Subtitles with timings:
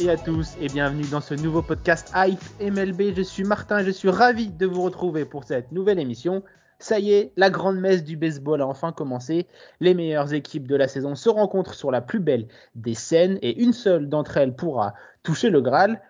[0.00, 3.14] et à tous et bienvenue dans ce nouveau podcast Hype MLB.
[3.16, 6.42] Je suis Martin je suis ravi de vous retrouver pour cette nouvelle émission.
[6.78, 9.46] Ça y est, la grande messe du baseball a enfin commencé.
[9.80, 13.62] Les meilleures équipes de la saison se rencontrent sur la plus belle des scènes et
[13.62, 16.00] une seule d'entre elles pourra toucher le Graal.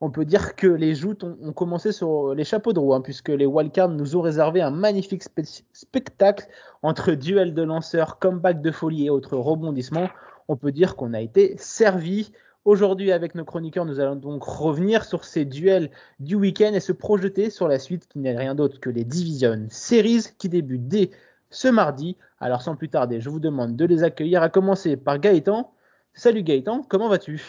[0.00, 3.28] On peut dire que les joutes ont, commencé sur les chapeaux de roue, hein, puisque
[3.28, 6.46] les wildcards nous ont réservé un magnifique spe- spectacle
[6.82, 10.08] entre duels de lanceurs, comeback de folie et autres rebondissements.
[10.48, 12.32] On peut dire qu'on a été servi.
[12.64, 15.90] Aujourd'hui, avec nos chroniqueurs, nous allons donc revenir sur ces duels
[16.20, 19.66] du week-end et se projeter sur la suite qui n'est rien d'autre que les Division
[19.68, 21.10] Series qui débutent dès
[21.50, 22.16] ce mardi.
[22.38, 25.74] Alors sans plus tarder, je vous demande de les accueillir, à commencer par Gaëtan.
[26.14, 27.42] Salut Gaëtan, comment vas-tu?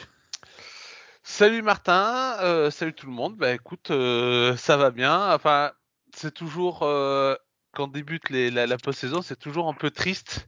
[1.21, 3.37] Salut Martin, euh, salut tout le monde.
[3.37, 5.31] Bah écoute, euh, ça va bien.
[5.33, 5.71] Enfin,
[6.15, 7.35] c'est toujours euh,
[7.71, 10.47] quand débute les, la, la post-saison, c'est toujours un peu triste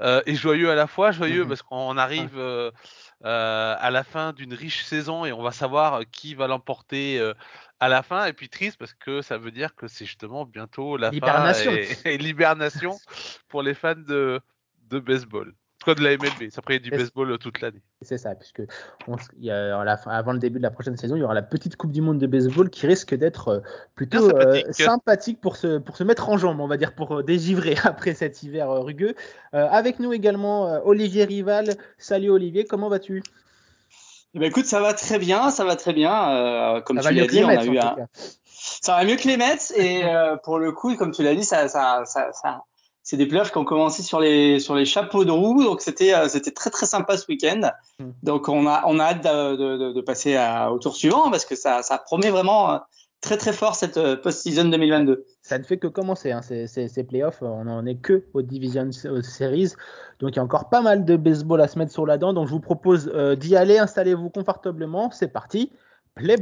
[0.00, 1.12] euh, et joyeux à la fois.
[1.12, 1.48] Joyeux Mhm.
[1.48, 2.38] parce qu'on arrive
[3.24, 7.18] euh, euh, à la fin d'une riche saison et on va savoir qui va l'emporter
[7.18, 7.34] euh,
[7.80, 8.26] à la fin.
[8.26, 11.88] Et puis triste parce que ça veut dire que c'est justement bientôt la fin et,
[12.04, 12.96] et l'hibernation
[13.48, 14.40] pour les fans de,
[14.88, 15.54] de baseball.
[15.82, 16.48] Tout cas de la MLB.
[16.56, 17.82] Après, il y a du baseball toute l'année.
[18.02, 18.62] C'est ça, puisque
[19.08, 21.42] on y a, la avant le début de la prochaine saison, il y aura la
[21.42, 23.60] petite Coupe du Monde de baseball qui risque d'être euh,
[23.96, 24.74] plutôt Bien euh, sympathique.
[24.84, 28.14] sympathique pour se, pour se mettre en jambe, on va dire, pour euh, dégivrer après
[28.14, 29.14] cet hiver euh, rugueux.
[29.54, 31.74] Euh, avec nous également euh, Olivier Rival.
[31.98, 33.20] Salut Olivier, comment vas-tu?
[34.34, 36.30] Eh ben, écoute, ça va très bien, ça va très bien.
[36.30, 37.96] Euh, comme Ça va tu mieux l'as que les dit, on a eu un...
[38.54, 41.44] ça va mieux que les Mets et euh, pour le coup, comme tu l'as dit,
[41.44, 42.62] ça, ça, ça, ça-
[43.02, 46.14] c'est des playoffs qui ont commencé sur les sur les chapeaux de roue, donc c'était
[46.14, 47.70] euh, c'était très très sympa ce week-end.
[47.98, 48.10] Mm.
[48.22, 51.56] Donc on a on a hâte de, de, passer à- au tour suivant parce que
[51.56, 52.78] ça ça promet vraiment euh,
[53.20, 55.24] très très fort cette euh, post-season 2022.
[55.42, 57.42] Ça ne fait que commencer, hein, ces, ces- ces playoffs.
[57.42, 59.72] On n'en est que aux Division Series.
[60.20, 62.32] Donc il y a encore pas mal de baseball à se mettre sur la dent.
[62.32, 63.78] Donc je vous propose euh, d'y aller.
[63.78, 65.10] Installez-vous confortablement.
[65.10, 65.72] C'est parti.
[66.14, 66.36] Play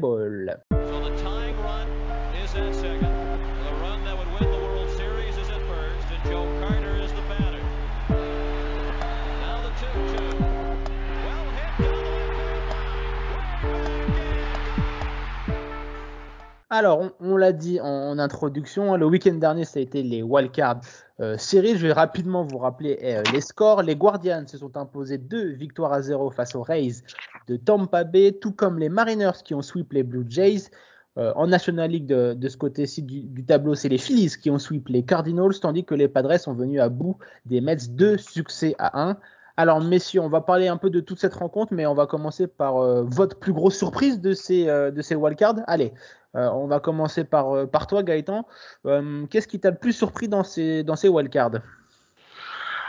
[16.72, 20.80] Alors, on, l'a dit en, introduction, hein, le week-end dernier, ça a été les Wildcard
[21.18, 21.76] euh, Series.
[21.76, 23.82] Je vais rapidement vous rappeler euh, les scores.
[23.82, 27.02] Les Guardians se sont imposés deux victoires à zéro face aux Rays
[27.48, 30.70] de Tampa Bay, tout comme les Mariners qui ont sweep les Blue Jays.
[31.18, 34.88] Euh, en National League, de, ce côté-ci du, tableau, c'est les Phillies qui ont sweep
[34.90, 39.08] les Cardinals, tandis que les Padres sont venus à bout des Mets, deux succès à
[39.08, 39.16] un.
[39.60, 42.46] Alors, messieurs, on va parler un peu de toute cette rencontre, mais on va commencer
[42.46, 45.56] par euh, votre plus grosse surprise de ces, euh, de ces wildcards.
[45.66, 45.92] Allez,
[46.34, 48.46] on va commencer par, euh, par toi, Gaëtan.
[48.86, 51.60] Euh, Qu'est-ce qui t'a le plus surpris dans ces, dans ces wildcards?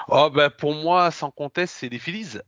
[0.07, 2.40] Oh bah pour moi, sans conteste, c'est les Phillies.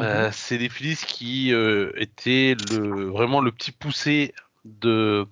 [0.00, 5.26] Euh, c'est les Phillies qui euh, étaient le, vraiment le petit poussé de,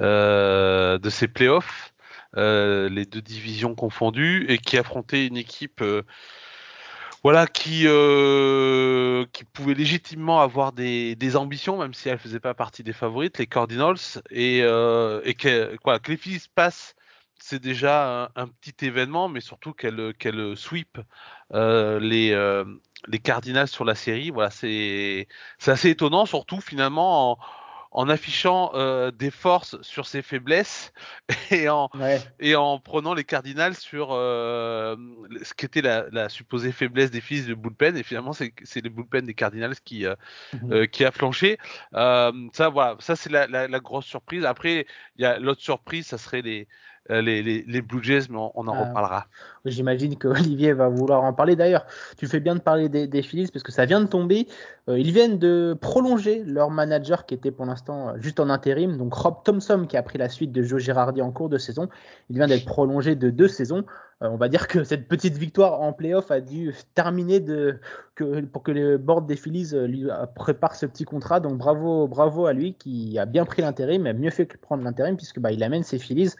[0.00, 1.92] euh, de ces playoffs,
[2.38, 6.02] euh, les deux divisions confondues, et qui affrontaient une équipe euh,
[7.22, 12.54] voilà, qui, euh, qui pouvait légitimement avoir des, des ambitions, même si elle faisait pas
[12.54, 13.96] partie des favorites, les Cardinals,
[14.30, 16.96] et, euh, et que, quoi, que les Phillies passent,
[17.38, 20.98] c'est déjà un, petit événement, mais surtout qu'elle qu'elle sweep
[21.54, 22.64] euh, les, euh,
[23.08, 24.30] les Cardinals sur la série.
[24.30, 25.28] Voilà, c'est
[25.58, 27.38] c'est assez étonnant, surtout finalement en,
[27.92, 30.92] en affichant euh, des forces sur ses faiblesses
[31.50, 32.20] et en Ouais.
[32.40, 34.96] et en prenant les Cardinals sur euh,
[35.42, 38.90] ce qu'était la, la supposée faiblesse des fils de bullpen et finalement c'est c'est les
[38.90, 40.14] bullpen des Cardinals qui euh,
[40.52, 40.72] Mhm.
[40.72, 41.58] euh, qui a flanché.
[41.94, 44.44] Euh, ça voilà, ça c'est la, la, la grosse surprise.
[44.44, 44.86] Après
[45.16, 46.68] il y a l'autre surprise, ça serait les
[47.08, 48.84] les, les, les Blue Jays, mais on, on en Ah.
[48.88, 49.26] reparlera.
[49.64, 51.56] J'imagine que Olivier va vouloir en parler.
[51.56, 54.46] D'ailleurs, tu fais bien de parler des, des Phillies parce que ça vient de tomber.
[54.88, 58.96] Euh, ils viennent de prolonger leur manager qui était pour l'instant euh, juste en intérim.
[58.96, 61.88] Donc Rob Thompson qui a pris la suite de Joe Girardi en cours de saison.
[62.30, 63.84] Il vient d'être prolongé de deux saisons.
[64.22, 67.78] Euh, on va dire que cette petite victoire en playoff a dû terminer de,
[68.14, 71.40] que, pour que le board des Phillies euh, lui euh, prépare ce petit contrat.
[71.40, 74.82] Donc bravo, bravo à lui qui a bien pris l'intérim, a mieux fait que prendre
[74.82, 76.30] l'intérim puisque bah, il amène ses Phillies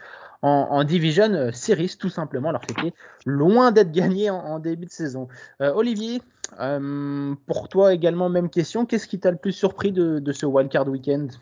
[0.42, 2.50] en, en Division euh, Series tout simplement.
[2.50, 2.92] Alors c'était
[3.26, 5.28] loin d'être gagné en, en début de saison.
[5.60, 6.20] Euh, Olivier,
[6.60, 8.84] euh, pour toi également même question.
[8.86, 11.32] Qu'est-ce qui t'a le plus surpris de, de ce wildcard weekend?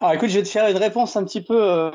[0.00, 1.90] Alors écoute, je vais te faire une réponse un petit peu, euh,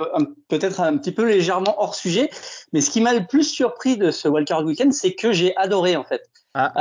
[0.47, 2.31] peut-être un petit peu légèrement hors sujet,
[2.73, 5.95] mais ce qui m'a le plus surpris de ce Wildcard Weekend, c'est que j'ai adoré
[5.95, 6.23] en fait.
[6.55, 6.73] Ah.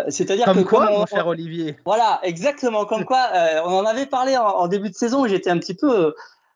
[0.00, 1.76] Euh, C'est-à-dire Comme que quoi, comme on- mon cher Olivier?
[1.84, 2.86] Voilà, exactement.
[2.86, 5.58] Comme quoi, euh, on en avait parlé en, en début de saison où j'étais un
[5.58, 6.14] petit peu,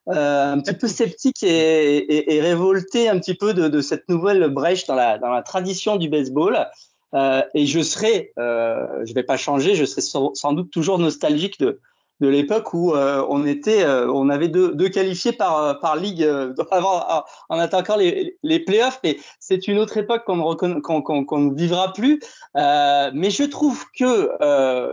[0.08, 4.94] euh, un petit peu sceptique et, révolté un petit peu de, cette nouvelle brèche dans
[4.94, 6.66] la, tradition du baseball.
[7.14, 11.58] Euh, et je serai, euh, je vais pas changer, je serai sans, doute toujours nostalgique
[11.58, 11.80] de,
[12.20, 16.22] l'époque où euh, on était, on avait deux, qualifiés par ligue
[16.70, 19.00] avant, en attaquant les, playoffs.
[19.02, 22.20] Mais c'est une autre époque qu'on ne vivra plus.
[22.54, 24.30] Mais je trouve que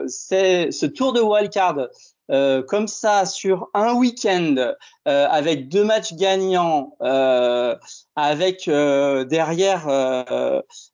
[0.07, 1.87] ce tour de wildcard
[2.31, 7.75] euh, comme ça sur un week-end euh, avec deux matchs gagnants, euh,
[8.15, 9.83] avec derrière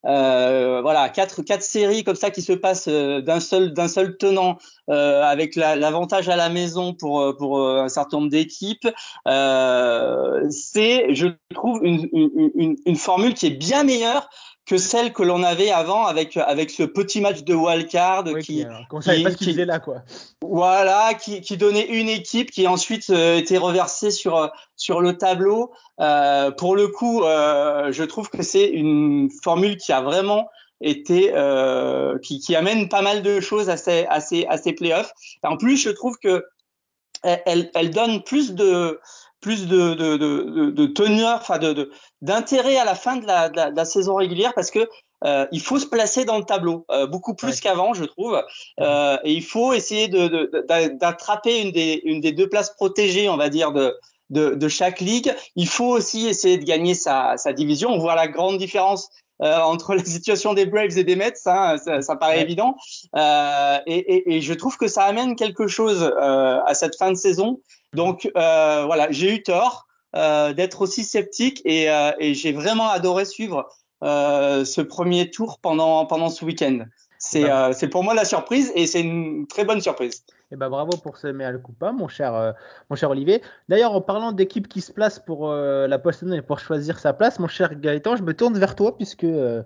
[0.03, 4.57] voilà quatre quatre séries comme ça qui se passent d'un seul d'un seul tenant
[4.87, 8.87] avec la- l'avantage à la maison pour pour un certain nombre d'équipes.
[9.25, 14.29] C'est je trouve une, une formule qui est bien meilleure
[14.65, 18.57] que celle que l'on avait avant avec avec ce petit match de wildcard Oui, qui
[18.59, 20.03] qui, qu'on savait qui- pas ce qu'il qui- faisait là, quoi.
[20.41, 25.17] voilà, qui, qui donnait une équipe qui ensuite euh, était reversée sur euh, sur le
[25.17, 25.71] tableau.
[25.99, 30.47] Euh, pour le coup, euh, je trouve que c'est une formule qui a vraiment
[30.79, 34.71] été euh, qui, qui amène pas mal de choses à ces à ces à ces
[34.73, 35.11] playoffs.
[35.43, 36.45] En plus, je trouve que
[37.23, 38.99] elle, elle donne plus de
[39.43, 41.91] plus de de de, de, de teneur, enfin de
[42.21, 44.87] d'intérêt à la fin de la, saison régulière parce que
[45.25, 47.59] euh, il faut se placer dans le tableau euh, beaucoup plus Ouais.
[47.63, 48.41] qu'avant, je trouve.
[48.79, 53.49] Euh, et il faut essayer d'attraper une des, une des deux places protégées, on va
[53.49, 53.95] dire, de,
[54.29, 55.33] de, de chaque ligue.
[55.55, 57.89] Il faut aussi essayer de gagner sa, sa division.
[57.91, 59.07] On voit la grande différence
[59.41, 62.43] euh, entre la situation des Braves et des Mets, hein, ça, ça paraît Ouais.
[62.43, 62.75] évident.
[63.15, 67.11] Euh, et, et, et je trouve que ça amène quelque chose euh, à cette fin
[67.11, 67.59] de saison.
[67.93, 72.89] Donc euh, voilà, j'ai eu tort euh, d'être aussi sceptique et, euh, et j'ai vraiment
[72.89, 73.69] adoré suivre
[74.03, 76.85] euh, ce premier tour pendant pendant ce week-end.
[77.17, 77.69] C'est Bah.
[77.69, 80.25] euh, c'est pour moi la surprise et c'est une très bonne surprise.
[80.51, 82.51] Et ben bravo pour ce mea culpa, mon cher, euh,
[82.89, 83.41] mon cher Olivier.
[83.69, 87.13] D'ailleurs, en parlant d'équipe qui se place pour euh, la post-saison et pour choisir sa
[87.13, 89.63] place, mon cher Gaëtan, je me tourne vers toi puisque euh,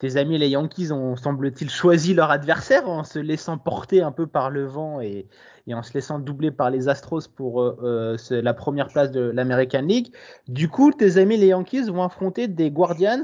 [0.00, 4.26] tes amis les Yankees ont, semble-t-il, choisi leur adversaire en se laissant porter un peu
[4.26, 5.28] par le vent et,
[5.72, 9.82] en se laissant doubler par les Astros pour euh, euh, la première place de l'American
[9.82, 10.12] League.
[10.48, 13.22] Du coup, tes amis les Yankees vont affronter des Guardians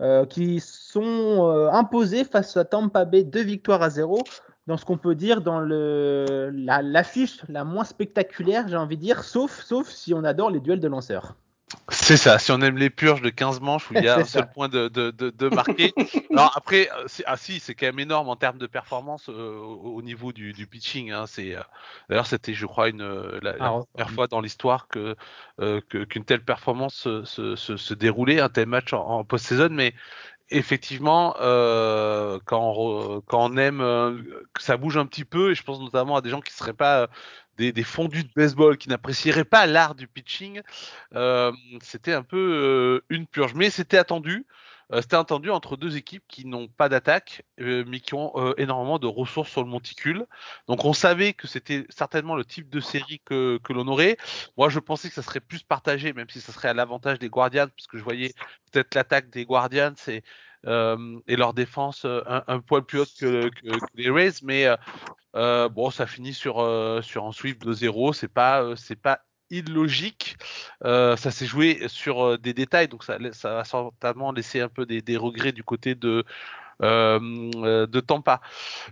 [0.00, 4.18] euh, qui sont imposés face à Tampa Bay, deux victoires à zéro
[4.66, 9.02] dans ce qu'on peut dire dans le la- l'affiche la, moins spectaculaire, j'ai envie de
[9.02, 11.36] dire, sauf sauf si on adore les duels de lanceurs.
[11.88, 14.24] C'est ça, si on aime les purges de 15 manches où il y a un
[14.24, 14.54] seul ça.
[14.54, 15.96] point de, de, de, de marqué.
[16.32, 19.96] Alors après, euh, ah si, c'est quand même énorme en termes de performance euh, au,
[19.96, 21.10] au niveau du, du pitching.
[21.10, 21.62] Hein, c'est euh,
[22.08, 23.02] d'ailleurs c'était, je crois, une
[23.42, 25.16] la, la Ah, première fois dans l'histoire que
[25.60, 29.68] euh, qu'une telle performance se, se, se, se déroulait, un tel match en, en post-saison.
[29.70, 29.92] Mais
[30.50, 32.74] effectivement, euh, quand,
[33.32, 34.22] on, aime euh,
[34.58, 37.02] ça bouge un petit peu, et je pense notamment à des gens qui seraient pas
[37.02, 37.06] euh,
[37.56, 40.62] des, des fondus de baseball, qui n'apprécieraient pas l'art du pitching,
[41.82, 43.54] c'était un peu une purge.
[43.54, 44.46] Mais c'était attendu.
[44.92, 48.54] Euh, c'était attendu entre deux équipes qui n'ont pas d'attaque, euh, mais qui ont euh,
[48.56, 50.26] énormément de ressources sur le monticule.
[50.68, 54.16] Donc on savait que c'était certainement le type de série que, que l'on aurait.
[54.56, 57.28] Moi, je pensais que ça serait plus partagé, même si ça serait à l'avantage des
[57.28, 58.32] Guardians, parce que je voyais
[58.72, 60.22] peut-être l'attaque des Guardians et,
[60.64, 63.50] leur défense un, un poil plus haute que,
[63.94, 64.32] les Rays.
[64.42, 64.66] Mais
[65.34, 66.56] bon, ça finit sur,
[67.02, 68.12] sur un sweep de 0.
[68.12, 70.36] C'est pas, c'est pas illogique.
[70.84, 74.86] Euh, ça s'est joué sur euh, des détails, donc ça, va certainement laisser un peu
[74.86, 76.24] des, regrets du côté de,
[76.80, 78.40] de Tampa.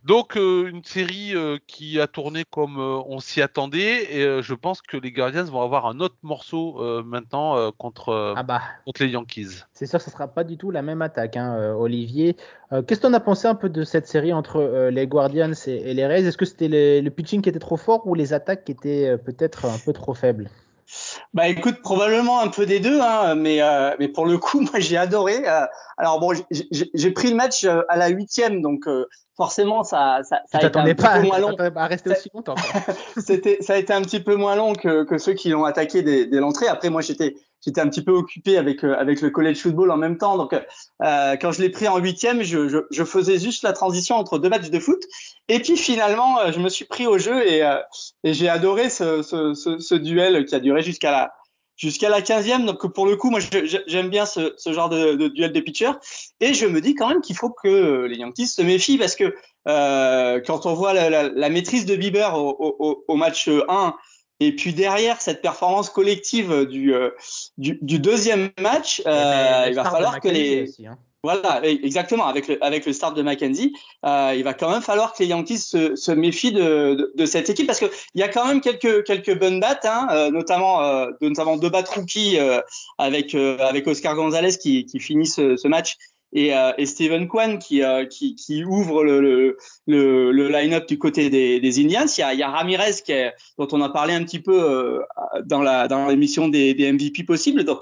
[0.05, 4.43] Donc euh, une série euh, qui a tourné comme euh, on s'y attendait et euh,
[4.43, 8.35] je pense que les Guardians vont avoir un autre morceau euh, maintenant euh, contre, euh,
[8.37, 9.64] Ah bah, contre les Yankees.
[9.73, 12.37] c'est sûr ce sera pas du tout la même attaque, hein, euh, Olivier.
[12.73, 15.95] Euh, Qu'est-ce en as pensé un peu de cette série entre euh, les Guardians et,
[15.95, 16.25] les Rays?
[16.25, 16.69] Est-ce que c'était
[17.03, 19.93] le, pitching qui était trop fort ou les attaques qui étaient euh, peut-être un peu
[19.93, 20.50] trop faibles?
[21.32, 24.78] Bah écoute, probablement un peu des deux, hein, mais euh, mais pour le coup, moi
[24.78, 25.48] j'ai adoré.
[25.48, 30.20] euh, alors bon, j'ai- pris le match euh, à la huitième, donc euh, forcément ça
[30.22, 31.56] ça, ça a été un pas, peu moins long.
[31.56, 32.54] à rester aussi longtemps.
[33.16, 36.02] C'était ça a été un petit peu moins long que, que ceux qui l'ont attaqué
[36.02, 36.68] dès, dès l'entrée.
[36.68, 39.97] Après moi j'étais j'étais un petit peu occupé avec euh, avec le college football en
[39.97, 43.62] même temps, donc euh, quand je l'ai pris en huitième, je, je je faisais juste
[43.62, 45.02] la transition entre deux matchs de foot.
[45.49, 47.78] Et puis finalement, euh, je me suis pris au jeu et euh,
[48.23, 51.33] et j'ai adoré ce, ce ce ce duel qui a duré jusqu'à la
[51.76, 52.64] jusqu'à la 15e.
[52.64, 53.40] Donc pour le coup, moi
[53.87, 55.92] j'aime bien ce, ce genre de, de duel de pitchers.
[56.40, 59.35] Et je me dis quand même qu'il faut que les Yankees se méfient parce que
[59.66, 63.94] euh, quand on voit la, la, la maîtrise de Bieber au, au, au match 1,
[64.41, 66.93] Et puis derrière cette performance collective du,
[67.57, 70.99] du, du, deuxième match, euh, il va falloir que les aussi, hein.
[71.25, 72.26] Voilà, exactement.
[72.26, 73.75] Avec le, avec le start de Mackenzie,
[74.05, 77.25] euh, il va quand même falloir que les Yankees se, se méfient de, de, de,
[77.25, 80.83] cette équipe parce qu'il y a quand même quelques, quelques bonnes battes, hein, euh, notamment,
[80.83, 82.61] euh, notamment deux battes rookies euh,
[82.99, 85.97] avec, euh, avec Oscar Gonzalez qui, qui finit ce, ce match
[86.35, 91.31] et, et Steven Kwan qui, qui, qui, ouvre le, le, le, le line-up du côté
[91.31, 92.07] des, des, Indians.
[92.17, 94.41] Il y a, il y a Ramirez qui est, dont on a parlé un petit
[94.41, 95.00] peu
[95.45, 97.64] dans la dans l'émission des, des MVP possibles.
[97.64, 97.81] Donc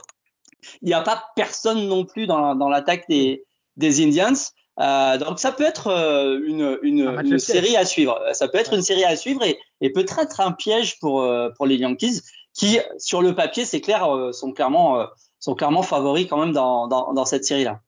[0.83, 3.45] il n'y a pas personne non plus dans, dans l'attaque des,
[3.77, 4.35] des Indians.
[4.81, 8.21] Euh, donc ça peut être euh, une, une, une série à suivre.
[8.33, 11.67] Ça peut être une série à suivre et, et peut-être un piège pour, euh, pour
[11.67, 12.23] les Yankees
[12.55, 15.07] qui, sur le papier, c'est clair, euh, sont clairement,
[15.41, 17.81] sont clairement favoris quand même dans, dans, dans cette série-là.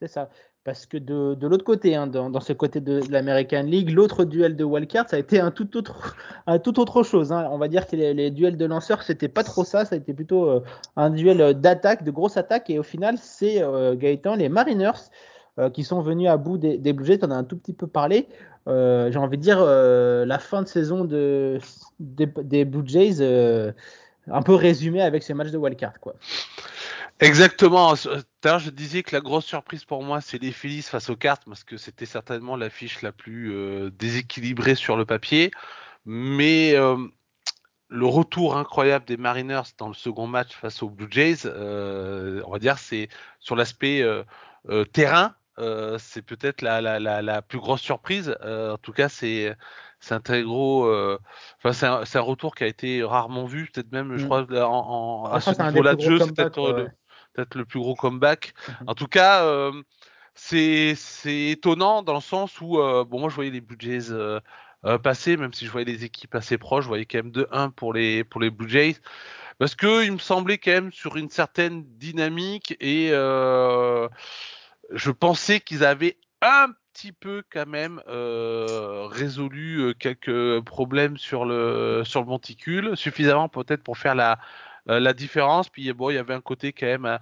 [0.00, 0.28] C'est ça.
[0.62, 4.64] Parce que de, l'autre côté, hein, dans, ce côté de, l'American League, l'autre duel de
[4.64, 7.32] wildcard, ça a été un tout autre, un tout autre chose.
[7.32, 7.48] Hein.
[7.50, 9.84] On va dire que les, duels de lanceurs, c'était pas trop ça.
[9.84, 10.60] Ça a été plutôt euh,
[10.96, 12.68] un duel d'attaque, de grosse attaque.
[12.68, 15.08] Et au final, c'est euh, Gaëtan, les Mariners,
[15.60, 17.20] euh, qui sont venus à bout des, Blue Jays.
[17.22, 18.28] On a un tout petit peu parlé.
[18.68, 21.58] Euh, j'ai envie de dire la fin de saison de,
[22.00, 23.22] des, Blue Jays,
[24.28, 26.16] un peu résumé avec ces matchs de wildcard, quoi.
[27.20, 27.94] Exactement.
[28.42, 31.44] D'ailleurs, je disais que la grosse surprise pour moi, c'est les Phillies face aux cartes,
[31.46, 35.50] parce que c'était certainement l'affiche la plus euh, déséquilibrée sur le papier.
[36.04, 36.96] Mais euh,
[37.88, 42.50] le retour incroyable des Mariners dans le second match face aux Blue Jays, euh, on
[42.50, 43.08] va dire, c'est
[43.38, 44.24] sur l'aspect euh,
[44.68, 45.34] euh, terrain,
[45.98, 48.36] c'est peut-être la, la, la, la, plus grosse surprise.
[48.42, 49.56] en tout cas, c'est
[50.00, 50.84] c'est un très gros.
[51.58, 54.26] Enfin, c'est un, un, retour qui a été rarement vu, peut-être même, je mm.
[54.26, 56.88] crois, en, en, à ce niveau-là de jeu, c'est peut-être ouais.
[57.36, 58.54] Le peut-être le plus gros comeback.
[58.68, 58.74] -hmm.
[58.86, 59.72] En tout cas, euh,
[60.34, 60.96] c'est
[61.50, 64.40] étonnant dans le sens où, euh, bon, moi je voyais les Blue Jays euh,
[65.02, 67.92] passer, même si je voyais les équipes assez proches, je voyais quand même 2-1 pour
[67.92, 68.96] les, pour les Blue Jays.
[69.58, 73.08] Parce que il me semblait quand même sur une certaine dynamique et
[74.92, 82.02] je pensais qu'ils avaient un petit peu quand même euh, résolu quelques problèmes sur le
[82.04, 84.38] sur le monticule, suffisamment peut-être pour faire la
[84.88, 85.68] euh, la différence.
[85.68, 87.18] Puis bon, il y avait un côté quand même, euh,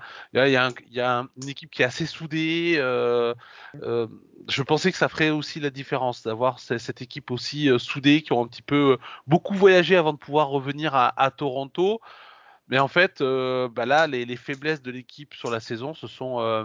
[0.47, 2.75] il y a, une équipe qui est assez soudée.
[2.79, 3.35] Euh,
[3.83, 4.07] euh,
[4.49, 8.45] je pensais que ça ferait aussi la différence d'avoir cette équipe aussi soudée qui ont
[8.45, 12.01] un petit peu beaucoup voyagé avant de pouvoir revenir à, Toronto.
[12.69, 16.41] Mais en fait, bah là, les, les, faiblesses de l'équipe sur la saison se sont
[16.41, 16.65] euh,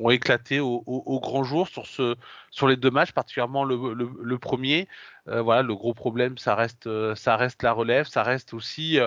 [0.00, 2.16] ont éclaté au, grand jour sur ce
[2.50, 4.88] sur les deux matchs, particulièrement le, premier.
[5.26, 8.98] Voilà, le gros problème, ça reste ça reste la relève, ça reste aussi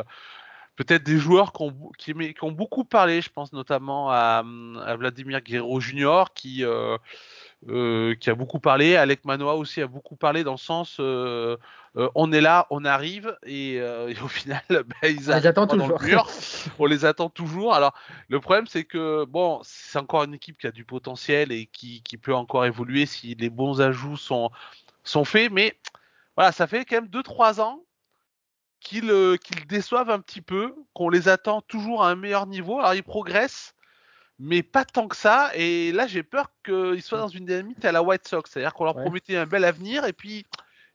[0.78, 4.44] peut-être des joueurs qui ont, qui, qui ont, beaucoup parlé, je pense notamment à,
[4.86, 6.98] à Vladimir Guerrero Junior qui, euh,
[7.68, 11.58] euh, qui a beaucoup parlé, Alec Manoa aussi a beaucoup parlé dans le sens euh,
[11.98, 15.48] euh on est là, on arrive et, euh, et au final bah, ils on les
[15.48, 16.00] attend toujours.
[16.00, 16.30] Le mur,
[16.80, 17.74] on les attend toujours.
[17.74, 17.96] Alors
[18.30, 22.04] le problème c'est que bon c'est encore une équipe qui a du potentiel et qui,
[22.04, 24.52] qui peut encore évoluer si les bons ajouts sont,
[25.04, 25.76] sont faits, mais
[26.36, 27.82] voilà ça fait quand même 2-3 ans
[28.80, 32.80] qu'ils euh, qu déçoivent un petit peu, qu'on les attend toujours à un meilleur niveau.
[32.80, 33.76] Alors ils progressent,
[34.40, 35.52] mais pas tant que ça.
[35.56, 38.86] Et là, j'ai peur qu'ils soient dans une dynamique à la White Sox, c'est-à-dire qu'on
[38.86, 39.04] leur ouais.
[39.04, 40.46] promettait un bel avenir, et puis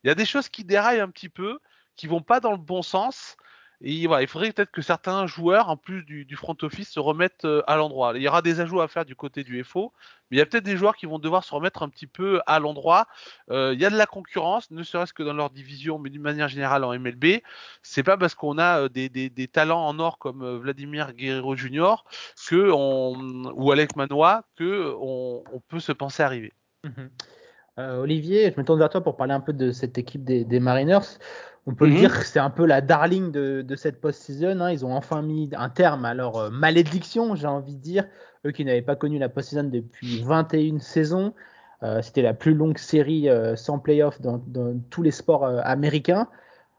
[0.05, 1.59] il y a des choses qui déraillent un petit peu,
[1.97, 3.37] qui vont pas dans le bon sens.
[3.85, 7.77] Il faudrait peut-être que certains joueurs, en plus du, front office, se remettent euh, à
[7.77, 8.13] l'endroit.
[8.15, 9.93] Il y aura des ajouts à faire du côté du FO,
[10.31, 12.41] mais il y a peut-être des joueurs qui vont devoir se remettre un petit peu
[12.47, 13.09] à l'endroit.
[13.51, 16.23] Euh, il y a de la concurrence, ne serait-ce que dans leur division, mais d'une
[16.23, 17.43] manière générale en MLB.
[17.83, 22.05] C'est pas parce qu'on a euh, des, talents en or comme Vladimir Guerrero Jr.
[22.53, 26.53] ou Alec Manoa que on, peut se penser arriver.
[26.85, 27.09] -hmm.
[27.79, 31.19] Olivier, je me tourne vers toi pour parler un peu de cette équipe des Mariners.
[31.67, 31.99] On peut mm -hmm.
[31.99, 34.61] dire que c'est un peu la darling de, de cette post-season.
[34.61, 34.73] Hein.
[34.73, 38.05] Ils ont enfin mis un terme à leur euh, malédiction, j'ai envie de dire.
[38.45, 41.33] Eux qui n'avaient pas connu la post-season depuis 21 saisons.
[41.85, 46.27] Euh, C'était la plus longue série euh, sans playoff dans, dans, tous les sports américains.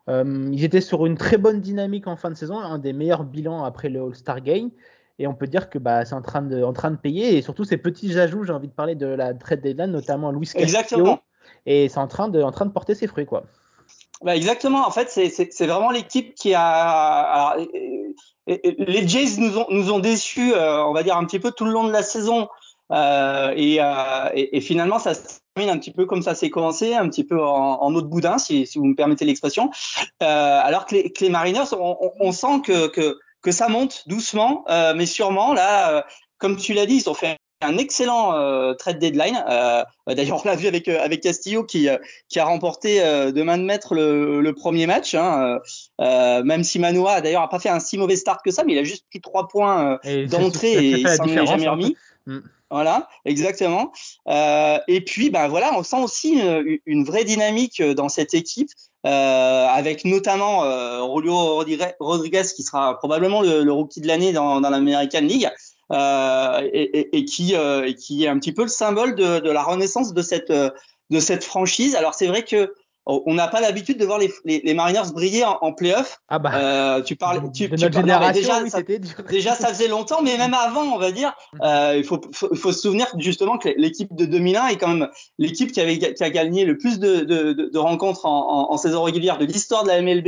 [0.09, 3.63] Ils étaient sur une très bonne dynamique en fin de saison, un des meilleurs bilans
[3.63, 4.69] après le All-Star Game.
[5.17, 7.37] Et on peut dire que bah, c'est en, train de, en train de payer.
[7.37, 10.47] Et surtout, ces petits ajouts, j'ai envie de parler de la trade deadline, notamment Luis
[10.47, 10.63] Castillo.
[10.63, 11.19] Exactement.
[11.65, 13.25] Et c'est en, train de, en train de porter ses fruits.
[13.25, 13.45] quoi.
[14.23, 14.87] Bah exactement.
[14.87, 16.63] En fait, c'est vraiment l'équipe qui a.
[16.63, 17.65] Alors,
[18.47, 21.65] les Jays nous ont, nous ont déçus, euh, on va dire, un petit peu tout
[21.65, 22.47] le long de la saison.
[22.91, 26.93] Euh, et, euh, et, finalement, ça se termine un petit peu comme ça s'est commencé,
[26.93, 29.71] un petit peu en, en eau boudin, si, si vous me permettez l'expression.
[30.21, 34.07] Euh, alors que les, que les, Mariners, on, on sent que, que, que, ça monte
[34.07, 35.53] doucement, euh, mais sûrement.
[35.53, 36.05] Là,
[36.37, 39.43] comme tu l'as dit, ils ont fait un excellent euh, trade deadline.
[39.49, 41.87] Euh, D'ailleurs, on l'a vu avec avec Castillo qui
[42.29, 45.15] qui a remporté de main de maître le, le premier match.
[45.15, 45.59] Hein.
[45.99, 48.79] même si Manoa d'ailleurs a pas fait un si mauvais start que ça, mais il
[48.79, 51.95] a juste pris trois points d'entrée et il s'en est jamais remis.
[52.25, 52.39] Mm.
[52.73, 53.91] Voilà, exactement.
[54.27, 58.69] Euh, et puis, ben voilà, on sent aussi une, une vraie dynamique dans cette équipe,
[59.05, 61.63] euh, avec notamment euh, Julio
[61.99, 65.47] Rodriguez qui sera probablement le, le rookie de l'année dans, dans l'American League.
[65.91, 69.39] Euh, et, et, et, qui, euh, et qui est un petit peu le symbole de,
[69.39, 71.95] de la renaissance de cette, de cette franchise.
[71.95, 72.73] Alors c'est vrai que
[73.05, 76.21] Oh, on n'a pas l'habitude de voir les, les, les, Mariners briller en, en playoff.
[76.29, 76.51] Ah bah.
[76.55, 77.51] Euh, tu parles.
[77.51, 78.81] Tu, de tu notre génération, déjà, oui, ça,
[79.29, 82.71] déjà, ça faisait longtemps, mais même avant, on va dire, euh, il faut, faut, faut,
[82.71, 86.29] se souvenir justement que l'équipe de 2001 est quand même l'équipe qui avait qui a
[86.29, 89.83] gagné le plus de, de, de, de rencontres en, en, en, saison régulière de l'histoire
[89.83, 90.27] de la MLB,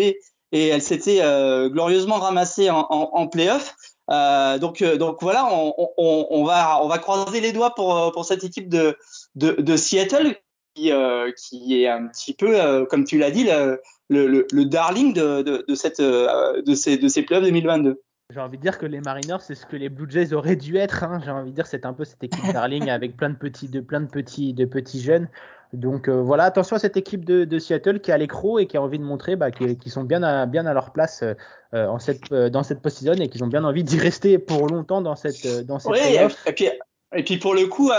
[0.51, 3.73] et elle s'était euh, glorieusement ramassée en, en, en playoff.
[4.11, 8.43] Euh, donc, euh, donc voilà, on, va, on va croiser les doigts pour, pour cette
[8.43, 8.97] équipe de,
[9.35, 10.35] de, Seattle
[10.75, 13.47] qui, euh, qui est un petit peu, euh, comme tu l'as dit,
[14.09, 18.01] le, le, darling de, de, cette, euh, de, ces, de ces playoffs 2022.
[18.33, 20.77] J'ai envie de dire que les Mariners, c'est ce que les Blue Jays auraient dû
[20.77, 21.03] être.
[21.03, 21.21] Hein.
[21.23, 23.81] J'ai envie de dire, c'est un peu cette équipe darling avec plein de petits, de
[23.81, 25.29] plein de petits, de petits jeunes.
[25.75, 28.77] Donc euh, voilà, attention à cette équipe de, de Seattle qui a l'écro et qui
[28.77, 31.99] a envie de montrer bah, qu'ils sont bien à, bien à leur place euh, en
[31.99, 35.15] cette, euh, dans cette post-season et qu'ils ont bien envie d'y rester pour longtemps dans
[35.15, 35.99] cette, dans cette oui,
[36.45, 36.69] et puis,
[37.15, 37.91] et puis pour le coup,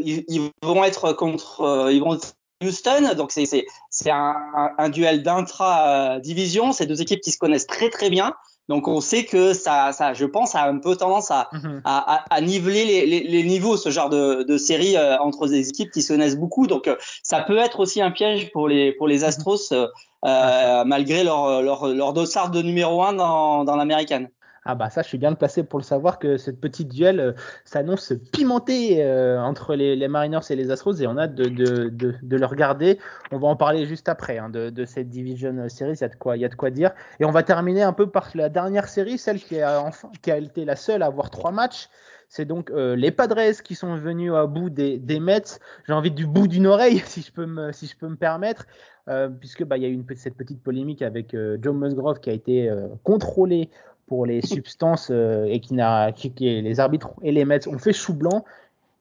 [0.00, 3.64] ils, ils, vont être contre, ils vont être Houston, donc c'est
[4.10, 4.34] un,
[4.78, 6.72] un, duel d'intra division.
[6.72, 8.34] C'est deux équipes qui se connaissent très très bien.
[8.68, 11.80] Donc on sait que ça, ça je pense, a un peu tendance à, -hmm.
[11.84, 15.46] à, à, à, niveler les, les, les, niveaux, ce genre de, de série euh, entre
[15.48, 16.66] des équipes qui se connaissent beaucoup.
[16.66, 21.24] Donc euh, ça peut être aussi un piège pour les pour les Astros, euh, malgré
[21.24, 24.28] leur, leur leur dossard de numéro un dans dans l'américaine.
[24.66, 27.32] Ah bah ça, je suis bien placé pour le savoir que cette petite duel euh,
[27.66, 31.90] s'annonce pimentée euh, entre les, les, Mariners et les Astros et on a de, de,
[31.90, 32.98] de, de le regarder.
[33.30, 36.08] On va en parler juste après hein, de, de, cette Division Series, il y, a
[36.08, 36.92] de quoi, y a de quoi dire.
[37.20, 40.30] Et on va terminer un peu par la dernière série, celle qui a, enfin, qui
[40.30, 41.90] a été la seule à avoir trois matchs.
[42.30, 45.60] C'est donc euh, les Padres qui sont venus à bout des, des Mets.
[45.86, 48.66] J'ai envie du bout d'une oreille, si je peux me, si je peux me permettre,
[49.08, 52.72] euh, puisque bah y a eu cette petite polémique avec Joe Musgrove qui a été
[53.02, 53.68] contrôlé
[54.06, 57.78] pour les substances euh, et qui n'a qui, qui, les arbitres et les Mets ont
[57.78, 58.44] fait chou blanc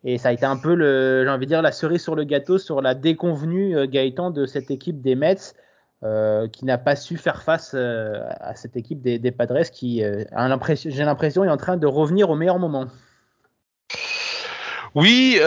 [0.04, 2.24] et ça a été un peu le j'ai envie de dire la cerise sur le
[2.24, 5.54] gâteau sur la déconvenue euh, Gaëtan de cette équipe des Mets
[6.04, 10.02] euh, qui n'a pas su faire face euh, à cette équipe des, des Padres qui
[10.02, 12.88] j'ai l'impression est en train de revenir au meilleur moment.
[14.96, 15.40] Oui,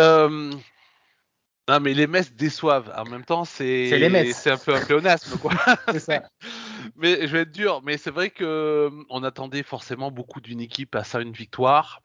[1.69, 2.92] non, mais les messes déçoivent.
[2.97, 3.88] En même temps, c'est
[4.33, 5.53] c'est un peu un pléonasme, quoi.
[5.92, 6.23] c'est ça.
[6.96, 7.83] Mais je vais être dur.
[7.85, 12.03] Mais c'est vrai que on attendait forcément beaucoup d'une équipe à ça une victoire.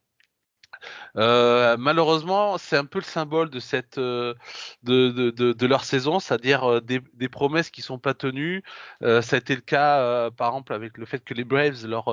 [1.17, 4.35] Euh, malheureusement, c'est un peu le symbole de cette de,
[4.83, 8.63] de, de, leur saison, c'est-à-dire des, promesses qui sont pas tenues.
[9.03, 11.85] Euh, ça a été le cas, euh, par exemple, avec le fait que les Braves
[11.85, 12.09] leur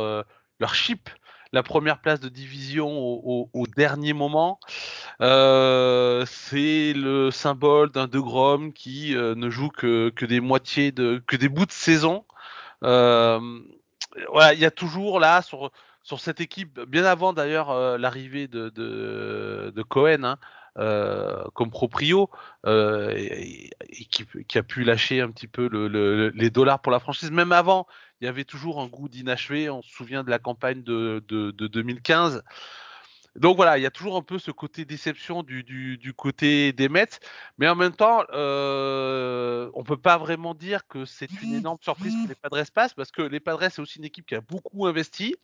[0.60, 1.08] leur chip
[1.52, 4.60] la première place de division au, dernier moment.
[5.20, 10.92] Euh, c'est le symbole d'un De Grom qui euh, ne joue que, que des moitiés
[10.92, 12.24] de que des bouts de saison.
[12.84, 13.60] Euh,
[14.54, 20.24] il y a toujours là sur cette équipe, bien avant d'ailleurs euh, l'arrivée de, Cohen
[20.24, 20.38] hein,
[20.78, 22.30] euh, comme proprio,
[22.64, 27.52] qui, a pu lâcher un petit peu le, le, les dollars pour la franchise, même
[27.52, 27.86] avant,
[28.20, 29.70] il y avait toujours un goût d'inachevé.
[29.70, 32.42] On se souvient de la campagne de 2015.
[33.38, 36.72] Donc voilà, il y a toujours un peu ce côté déception du, du, du côté
[36.72, 37.20] des Mets,
[37.58, 42.14] mais en même temps, euh, on peut pas vraiment dire que c'est une énorme surprise
[42.24, 44.86] que les Padres passent, parce que les Padres c'est aussi une équipe qui a beaucoup
[44.86, 45.36] investi,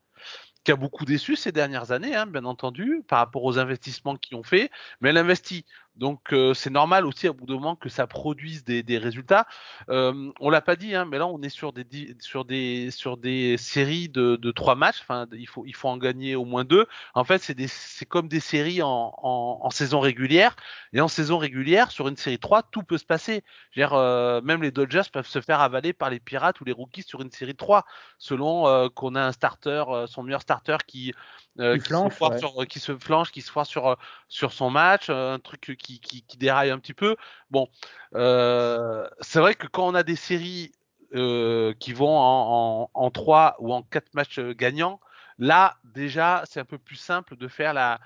[0.64, 4.36] qui a beaucoup déçu ces dernières années, hein, bien entendu, par rapport aux investissements qu'ils
[4.36, 5.64] ont fait, mais elle investit.
[5.96, 9.46] Donc euh, c'est normal aussi à bout de moment que ça produise des, des résultats.
[9.88, 11.86] Euh, on l'a pas dit, hein, mais là on est sur des
[12.20, 15.00] sur des sur des séries de, de trois matchs.
[15.02, 16.86] Enfin, il faut il faut en gagner au moins deux.
[17.14, 20.56] En fait, c'est des c'est comme des séries en, en, en, saison régulière.
[20.92, 23.42] Et en saison régulière, sur une série 3, tout peut se passer.
[23.74, 27.02] Dire, euh, même les Dodgers peuvent se faire avaler par les Pirates ou les Rookies
[27.02, 27.84] sur une série 3,
[28.18, 31.12] selon euh, qu'on a un starter, euh, son meilleur starter qui
[31.60, 32.38] euh, qui, flanche, se ouais.
[32.38, 33.96] sur, qui se flanche, qui se foire sur
[34.28, 37.16] sur son match, un truc qui, qui, qui déraille un petit peu.
[37.50, 37.68] Bon,
[38.14, 40.72] euh, c'est vrai que quand on a des séries
[41.14, 45.00] euh, qui vont en, en, en 3 ou en 4 matchs gagnants,
[45.38, 48.00] là déjà c'est un peu plus simple de faire la,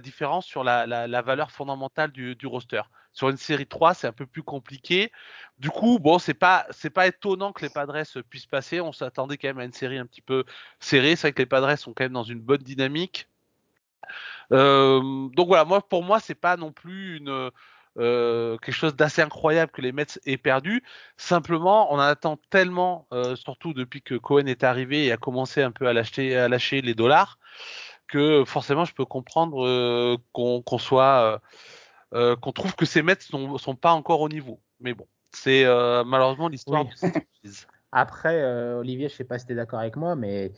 [0.00, 2.82] différence sur la, valeur fondamentale du, roster.
[3.14, 5.12] Sur une série 3, c'est un peu plus compliqué.
[5.58, 8.80] Du coup, bon, c'est pas pas étonnant que les Padres puissent passer.
[8.80, 10.44] On s'attendait quand même à une série un petit peu
[10.80, 11.16] serrée.
[11.16, 13.28] C'est vrai que les Padres sont quand même dans une bonne dynamique.
[14.52, 17.50] Euh, donc voilà, moi pour moi c'est pas non plus une
[17.98, 20.82] euh, quelque chose d'assez incroyable que les Mets aient perdu.
[21.18, 25.62] Simplement, on en attend tellement, euh, surtout depuis que Cohen est arrivé et a commencé
[25.62, 27.38] un peu à lâcher, à lâcher les dollars,
[28.08, 31.40] que forcément je peux comprendre euh, qu'on qu'on soit,
[32.12, 34.60] qu'on trouve que ces Mets sont, sont pas encore au niveau.
[34.80, 35.64] Mais bon, c'est
[36.06, 36.90] malheureusement l'histoire Oui.
[36.90, 37.66] de cette franchise.
[37.94, 38.42] Après,
[38.74, 40.52] Olivier, je sais pas si tu es d'accord avec moi, mais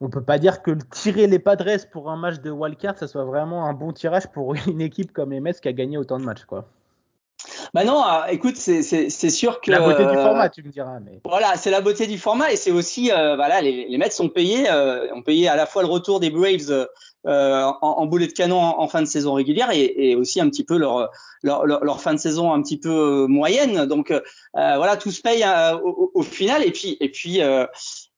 [0.00, 3.08] on peut pas dire que le tirer les Padres pour un match de wildcard, ça
[3.08, 6.18] soit vraiment un bon tirage pour une équipe comme les Mets qui a gagné autant
[6.18, 6.44] de matchs.
[6.44, 6.68] Quoi.
[7.74, 10.98] Bah non, ah, écoute, c'est sûr que La beauté du euh, format, tu me diras.
[11.00, 11.20] Mais...
[11.24, 14.28] Voilà, c'est la beauté du format et c'est aussi, euh, voilà, les, les Mets sont
[14.28, 16.88] payés, euh, ont payé à la fois le retour des Braves
[17.24, 20.48] en, en boulet de canon en, en fin de saison régulière et, et aussi un
[20.48, 21.10] petit peu leur,
[21.42, 23.84] leur, leur, leur fin de saison un petit peu moyenne.
[23.86, 24.12] Donc
[24.54, 25.44] voilà, tout se paye
[25.82, 27.40] au, au, final et puis et puis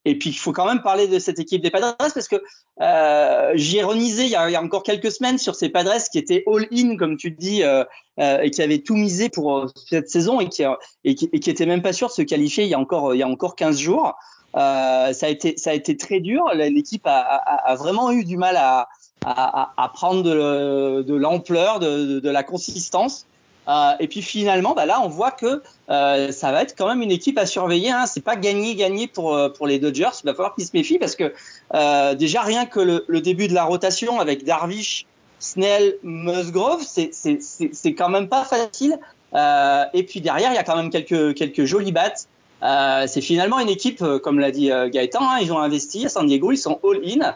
[0.04, 2.42] et puis il faut quand même parler de cette équipe des Padres parce que
[2.80, 7.16] euh, j'ironisais il, y a- encore quelques semaines sur ces Padres qui étaient all-in comme
[7.16, 7.84] tu dis euh,
[8.20, 10.62] euh, et qui avaient tout misé pour euh, cette saison et qui
[11.04, 13.18] et qui, qui étaient même pas sûrs de se qualifier il y a encore il
[13.18, 14.14] y a encore 15 jours.
[14.56, 16.42] Euh, ça a été ça a été très dur.
[16.54, 18.88] L'équipe a, a, a vraiment eu du mal à
[19.26, 23.26] à, à prendre de, l'ampleur, de, de la consistance.
[23.68, 27.02] Euh, et puis finalement, bah là, on voit que euh, ça va être quand même
[27.02, 27.90] une équipe à surveiller.
[27.90, 28.06] Hein.
[28.06, 30.08] C'est pas gagné gagné pour euh, pour les Dodgers.
[30.22, 31.34] Il va falloir qu'ils se méfient parce que
[31.74, 35.06] euh, déjà rien que le, le début de la rotation avec Darvish,
[35.38, 38.98] Snell, Musgrove, c'est c'est quand même pas facile.
[39.34, 42.26] Euh, et puis derrière, il y a quand même quelques quelques jolies battes.
[42.62, 46.26] Euh, c'est finalement une équipe, comme l'a dit Gaëtan, hein, ils ont investi à San
[46.26, 47.34] Diego, ils sont all-in.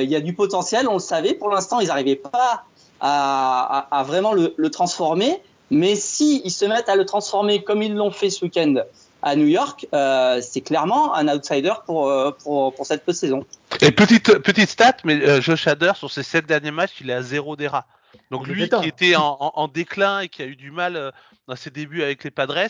[0.00, 1.34] Il y a du potentiel, on le savait.
[1.34, 2.64] Pour l'instant, ils n'arrivaient pas
[3.00, 5.40] à, à, à vraiment le, transformer.
[5.70, 8.76] Mais si ils se mettent à le transformer comme ils l'ont fait ce week-end
[9.22, 13.44] à New York, euh, c'est clairement un outsider pour, euh, pour, pour cette saison.
[13.80, 17.14] Et petite, petite stat, mais euh, Josh Hader, sur ses sept derniers matchs, il est
[17.14, 17.86] à zéro d'ERA.
[18.30, 20.96] Donc Il lui qui était en, en, en, déclin et qui a eu du mal
[20.96, 21.10] euh,
[21.46, 22.68] dans ses débuts avec les Padres,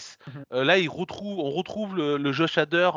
[0.52, 2.90] euh, là il retrouve, on retrouve le, le Josh Hader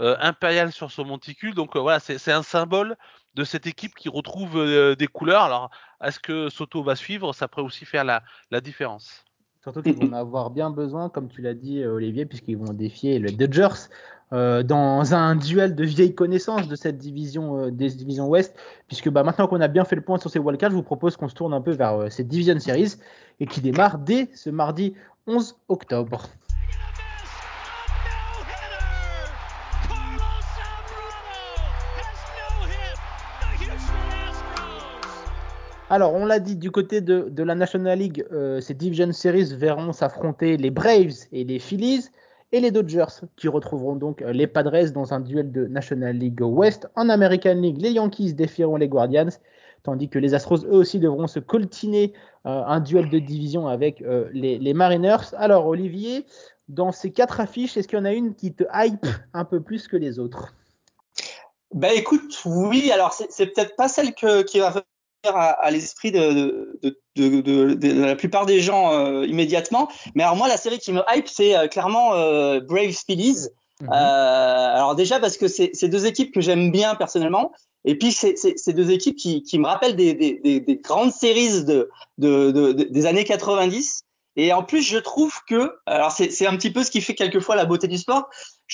[0.00, 1.54] euh, impérial sur son monticule.
[1.54, 2.96] Donc euh, voilà, c'est un symbole
[3.34, 5.42] de cette équipe qui retrouve euh, des couleurs.
[5.42, 5.70] Alors
[6.02, 7.32] est-ce que Soto va suivre?
[7.32, 9.24] Ça pourrait aussi faire la, la différence.
[9.72, 13.32] Surtout qu'ils vont avoir bien besoin, comme tu l'as dit Olivier, puisqu'ils vont défier les
[13.32, 13.88] Dodgers
[14.34, 18.54] euh, dans un duel de vieilles connaissances de cette division euh, des divisions Ouest,
[18.86, 21.16] puisque bah, maintenant qu'on a bien fait le point sur ces wildcards, je vous propose
[21.16, 22.96] qu'on se tourne un peu vers euh, cette Division Series
[23.40, 24.92] et qui démarre dès ce mardi
[25.26, 26.26] 11 octobre.
[35.90, 39.94] Alors, on l'a dit, du côté de, la National League, euh, ces Division Series verront
[39.94, 42.10] s'affronter les Braves et les Phillies
[42.52, 46.88] et les Dodgers qui retrouveront donc les Padres dans un duel de National League West.
[46.94, 49.30] En American League, les Yankees défieront les Guardians,
[49.82, 52.12] tandis que les Astros eux aussi devront se coltiner
[52.44, 55.34] euh, un duel de division avec euh, les, Mariners.
[55.38, 56.26] Alors Olivier,
[56.68, 59.62] dans ces quatre affiches, est-ce qu'il y en a une qui te hype un peu
[59.62, 60.54] plus que les autres?
[61.72, 62.90] Ben écoute, oui.
[62.92, 64.84] Alors c'est peut-être pas celle qui va
[65.24, 69.88] à, à l'esprit de, de, de, de, la plupart des gens euh, immédiatement.
[70.14, 73.48] Mais alors moi, la série qui me hype, c'est euh, clairement euh, Brave Phillies.
[73.80, 73.92] Mm -hmm.
[73.92, 77.52] alors déjà parce que c'est deux équipes que j'aime bien personnellement.
[77.84, 81.88] Et puis c'est deux équipes qui, qui me rappellent des, des, des grandes séries de,
[82.96, 84.02] des années 90.
[84.40, 87.54] Et en plus, je trouve que, alors c'est un petit peu ce qui fait quelquefois
[87.56, 88.24] la beauté du sport.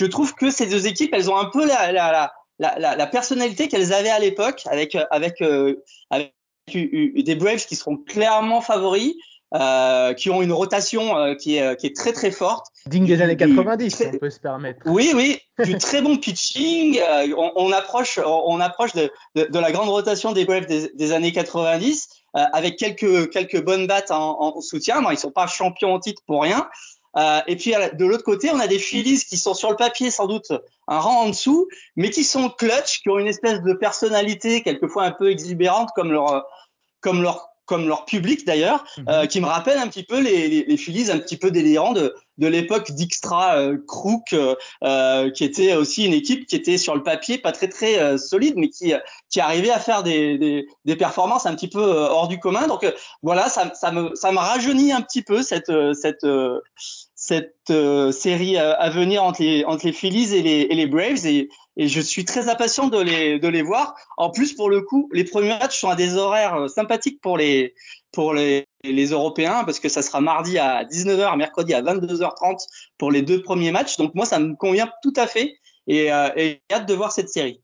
[0.00, 2.96] Je trouve que ces deux équipes, elles ont un peu la, la, la la, la,
[2.96, 6.34] la, personnalité qu'elles avaient à l'époque avec avec, euh, avec
[6.72, 9.14] des Braves qui seront clairement favoris,
[9.54, 12.66] euh, qui ont une rotation euh, qui, est, qui est très très forte.
[12.86, 14.04] Digne des années 90, très...
[14.04, 14.80] si on peut se permettre.
[14.86, 16.98] Oui, oui, du très bon pitching.
[16.98, 20.90] Euh, on, on, approche, on approche de, de, de, la grande rotation des Braves des,
[20.94, 25.02] des années 90, avec quelques quelques bonnes battes en, en soutien.
[25.02, 26.68] Bon, ils sont pas champions en titre pour rien.
[27.16, 30.10] Euh, et puis de l'autre côté, on a des Phillies qui sont sur le papier
[30.10, 30.52] sans doute
[30.88, 35.04] un rang en dessous, mais qui sont clutch, qui ont une espèce de personnalité quelquefois
[35.04, 36.44] un peu exubérante comme leur
[37.00, 40.64] comme leur comme leur public d'ailleurs, euh, qui me rappelle un petit peu les, les,
[40.66, 44.34] les Phillies un petit peu délirants de, de l'époque d'Ixtra euh, Crook,
[44.82, 48.18] euh, qui était aussi une équipe qui était sur le papier pas très très euh,
[48.18, 48.92] solide, mais qui
[49.30, 52.66] qui arrivait à faire des, des, des performances un petit peu euh, hors du commun.
[52.66, 52.84] Donc
[53.22, 56.26] voilà, ça, ça me ça me rajeunit un petit peu cette cette
[57.26, 57.72] cette
[58.12, 61.88] série à venir entre les entre les Phillies et les, et les Braves et et
[61.88, 63.94] je suis très impatient de les de les voir.
[64.16, 67.74] En plus, pour le coup, les premiers matchs sont à des horaires sympathiques pour les
[68.12, 72.58] pour les, les Européens parce que ça sera mardi à 19h, mercredi à 22h30
[72.98, 73.96] pour les deux premiers matchs.
[73.96, 75.56] Donc moi, ça me convient tout à fait
[75.86, 77.60] et, euh, et hâte de voir cette série.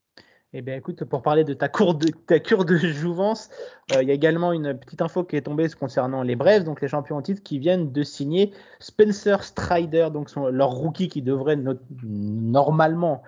[0.52, 3.50] Eh bien, écoute, pour parler de ta, cour de, ta cure de jouvence,
[3.92, 6.80] euh, il y a également une petite info qui est tombée concernant les Braves, donc
[6.80, 11.22] les champions en titre, qui viennent de signer Spencer Strider, donc son, leur rookie qui
[11.22, 13.22] devrait no normalement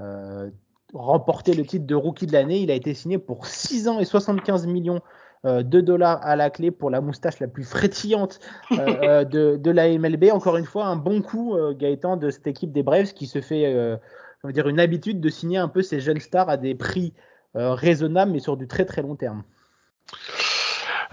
[0.00, 0.50] euh,
[0.92, 2.58] remporter le titre de rookie de l'année.
[2.58, 5.00] Il a été signé pour 6 ans et 75 millions
[5.44, 8.40] euh, de dollars à la clé pour la moustache la plus frétillante
[8.72, 10.24] de, de, la MLB.
[10.32, 13.96] Encore une fois, un bon coup, Gaëtan, de cette équipe des Braves qui se fait
[14.44, 17.14] on va dire une habitude de signer un peu ces jeunes stars à des prix
[17.56, 19.42] euh, raisonnables, mais sur du très très long terme.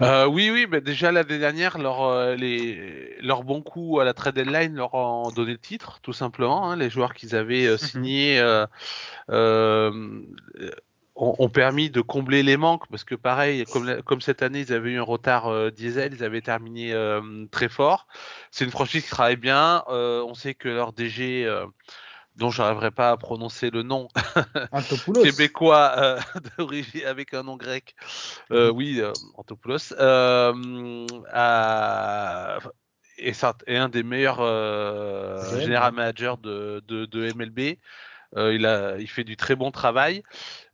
[0.02, 4.14] Euh, oui, oui, mais déjà l'année dernière, leur, euh, les, leur bon coup à la
[4.14, 6.70] trade deadline leur ont donné le titre, tout simplement.
[6.70, 8.42] Hein, les joueurs qu'ils avaient euh, signés
[11.14, 14.72] ont, ont, permis de combler les manques, parce que pareil, comme, comme cette année, ils
[14.72, 16.94] avaient eu un retard diesel, ils avaient terminé
[17.50, 18.06] très fort.
[18.50, 19.84] C'est une franchise qui travaille bien.
[19.88, 21.48] on sait que leur DG
[22.36, 24.08] dont j'arriverai pas à prononcer le nom
[25.22, 26.20] québécois euh,
[26.58, 27.94] d'origine avec un nom grec.
[28.50, 29.92] Euh, oui, euh, Antopoulos.
[29.98, 30.52] À,
[33.18, 34.38] est un des meilleurs
[35.60, 37.78] général managers de, de, de MLB.
[38.36, 40.22] Euh, il, a, il fait du très bon travail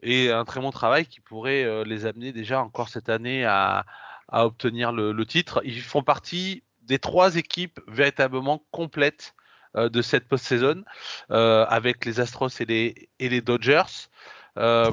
[0.03, 3.85] et un très bon travail qui pourrait euh, les amener déjà encore cette année à,
[4.29, 5.61] à obtenir le, le, titre.
[5.65, 9.35] Ils font partie des trois équipes véritablement complètes
[9.75, 10.85] de cette post-saison
[11.31, 14.09] euh, avec les Astros et les, et les Dodgers.
[14.57, 14.91] Euh,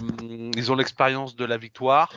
[0.55, 2.11] ils ont l'expérience de la victoire.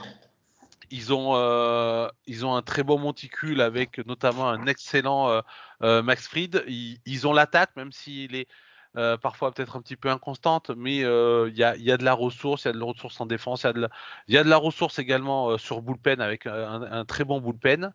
[0.91, 5.41] Ils ont, euh, ils ont un très bon monticule avec notamment un excellent euh,
[5.83, 6.65] euh, Max Fried.
[6.67, 8.49] Ils, ils ont l'attaque, même s'il est
[8.97, 12.05] euh, parfois peut-être un petit peu inconstante, mais il euh, y, a, y, a, de
[12.05, 13.89] la ressource, il y a de la ressource en défense, il
[14.29, 17.93] y y a de la ressource également euh, sur bullpen avec un, très bon bullpen,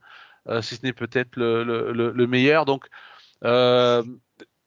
[0.61, 2.65] si ce n'est peut-être le, le, meilleur.
[2.65, 2.87] Donc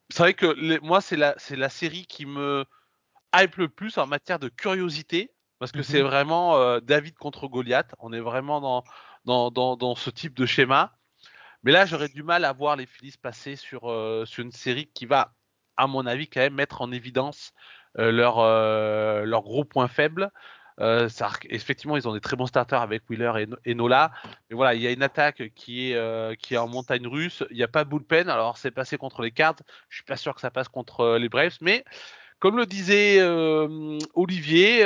[0.09, 2.65] c'est vrai que les, moi, c'est la, c'est la série qui me
[3.35, 5.91] hype le plus en matière de curiosité, parce que mm -hmm.
[5.91, 7.93] c'est vraiment euh, David contre Goliath.
[7.99, 8.83] On est vraiment dans,
[9.25, 10.93] dans, dans, dans, ce type de schéma.
[11.63, 14.87] Mais là, j'aurais du mal à voir les Phillies passer sur, euh, sur une série
[14.93, 15.33] qui va,
[15.75, 17.53] à mon avis, quand même mettre en évidence
[17.99, 18.35] euh, leur,
[19.25, 20.31] leur gros point faible.
[20.79, 21.09] Euh,
[21.49, 24.11] effectivement, ils ont des très bons starters avec Wheeler et, Nola.
[24.49, 27.43] Mais voilà, il y a une attaque qui est, euh, en montagne russe.
[27.49, 28.29] Il n'y a pas de bullpen.
[28.29, 29.55] Alors, c'est passé contre les Cards.
[29.89, 31.57] Je suis pas sûr que ça passe contre euh, les Braves.
[31.61, 31.83] Mais
[32.39, 33.19] comme le disait
[34.13, 34.83] Olivier,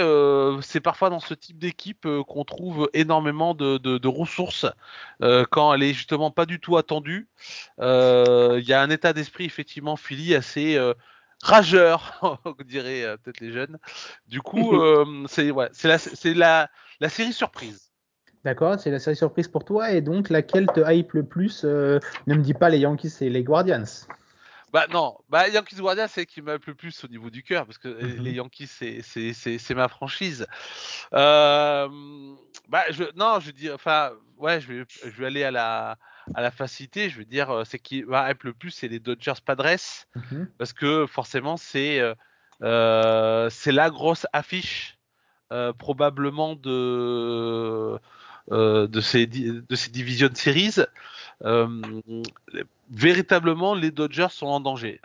[0.62, 4.65] c'est parfois dans ce type d'équipe qu'on trouve énormément de ressources
[5.19, 7.27] quand elle est justement pas du tout attendue.
[7.77, 10.80] Il y a un état d'esprit effectivement Philly assez
[11.41, 13.77] rageur, on dirait euh, peut-être les jeunes.
[14.27, 17.91] Du coup, euh, c'est ouais, la, c'est la, la série surprise.
[18.43, 21.99] D'accord, c'est la série surprise pour toi et donc laquelle te hype le plus euh,
[22.25, 23.84] Ne me dis pas les Yankees et les Guardians.
[24.73, 27.77] Bah non, bah Yankees Guardians c'est qui m'hype le plus au niveau du cœur parce
[27.77, 28.21] que mm -hmm.
[28.23, 30.47] les Yankees c'est ma franchise.
[31.12, 35.97] Bah je non, je dis enfin ouais, je vais je vais aller à la
[36.36, 39.41] à la facilité, je veux dire, c'est qui va hype le plus, c'est les Dodgers
[39.46, 39.78] Padres,
[40.15, 40.48] mm -hmm.
[40.58, 42.00] parce que forcément c'est
[42.63, 44.98] euh, c'est la grosse affiche
[45.52, 47.98] euh, probablement de
[48.52, 50.76] euh, de ces de ces division series.
[52.91, 55.00] véritablement, les Dodgers sont en danger.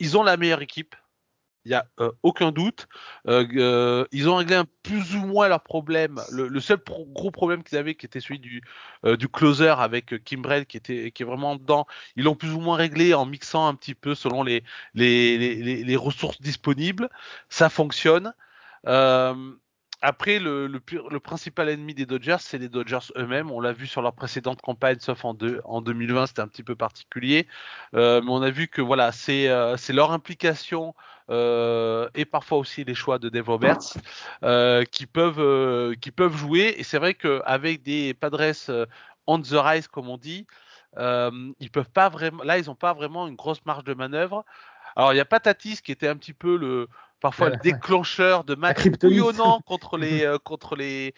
[0.00, 0.96] ils ont la meilleure équipe,
[1.66, 2.86] il n'y a euh, aucun doute.
[3.26, 6.20] Euh, euh, ils ont réglé un, plus ou moins leurs problèmes.
[6.30, 8.62] Le, seul gros problème qu'ils avaient, qui était celui du,
[9.32, 13.14] closer avec Kimbrel, qui était qui est vraiment dedans, ils l'ont plus ou moins réglé
[13.14, 14.62] en mixant un petit peu selon les,
[15.96, 17.10] ressources disponibles.
[17.48, 18.32] Ça fonctionne.
[18.84, 20.68] après, le,
[21.18, 23.50] principal ennemi des Dodgers, c'est les Dodgers eux-mêmes.
[23.50, 26.76] On l'a vu sur leur précédente campagne, sauf en, en 2020, c'était un petit peu
[26.76, 27.48] particulier.
[27.92, 29.48] Mais on a vu que voilà, c'est
[29.92, 30.94] leur implication
[31.28, 33.96] euh, et parfois aussi les choix de Dave Roberts
[34.44, 36.74] euh, qui peuvent euh, qui peuvent jouer.
[36.78, 38.52] Et c'est vrai qu'avec des Padres
[39.26, 40.46] on the rise, comme on dit,
[40.96, 42.44] ils peuvent pas vraiment.
[42.44, 44.44] Là, ils n'ont pas vraiment une grosse marge de manœuvre.
[44.94, 46.88] Alors, il y a pas Tatis qui était un petit peu le
[47.20, 51.14] parfois le déclencheur de matchs bouillonnants contre les contre les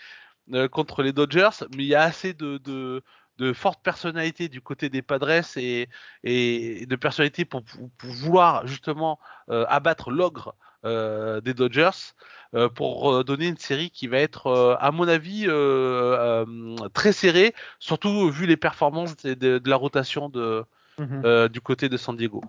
[0.70, 3.02] contre les Dodgers, mais il y a assez de, de,
[3.38, 5.88] de fortes personnalités du côté des Padres et,
[6.24, 12.14] et de personnalités pour, pour vouloir justement euh, abattre l'ogre euh, des Dodgers
[12.54, 15.46] euh, pour donner une série qui va être, à mon avis,
[16.92, 20.64] très serrée, surtout vu les performances de, de, de la rotation de,
[20.98, 21.48] -hmm.
[21.48, 22.42] du côté de San Diego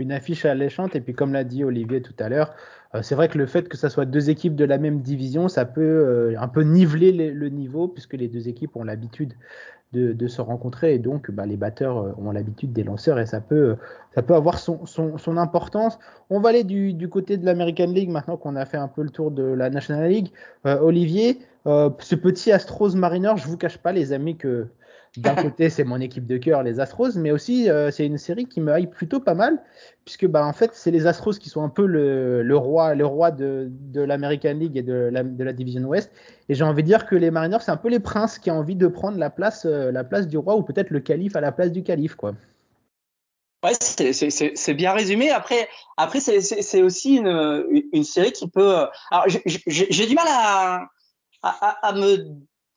[0.00, 0.94] une affiche alléchante.
[0.94, 2.54] Et puis, comme l'a dit Olivier tout à l'heure,
[3.02, 5.64] c'est vrai que le fait que ça soit deux équipes de la même division, ça
[5.64, 9.32] peut un peu niveler le niveau puisque les deux équipes ont l'habitude
[9.92, 13.40] de, se rencontrer et donc bah, les batteurs euh, ont l'habitude des lanceurs et ça
[13.40, 13.76] peut,
[14.14, 15.98] ça peut avoir son, son, importance.
[16.28, 19.02] On va aller du, du côté de l'American League maintenant qu'on a fait un peu
[19.02, 20.30] le tour de la National League.
[20.66, 24.68] Euh, Olivier, euh, ce petit Astros Mariner, je vous cache pas les amis que
[25.16, 28.46] d'un côté, c'est mon équipe de cœur, les Astros, mais aussi euh, c'est une série
[28.46, 29.62] qui me hype plutôt pas mal,
[30.04, 33.06] puisque bah en fait c'est les Astros qui sont un peu le, le roi, le
[33.06, 36.12] roi de, de l'American League et de la, de la Division Ouest.
[36.48, 38.58] Et j'ai envie de dire que les Mariners c'est un peu les princes qui ont
[38.58, 41.40] envie de prendre la place, euh, la place du roi ou peut-être le calife à
[41.40, 42.34] la place du calife, quoi.
[43.64, 45.30] Ouais, c'est bien résumé.
[45.30, 48.78] Après, après c'est aussi une, une série qui peut.
[48.78, 50.86] Euh, alors, j'ai du mal à,
[51.42, 52.24] à, à me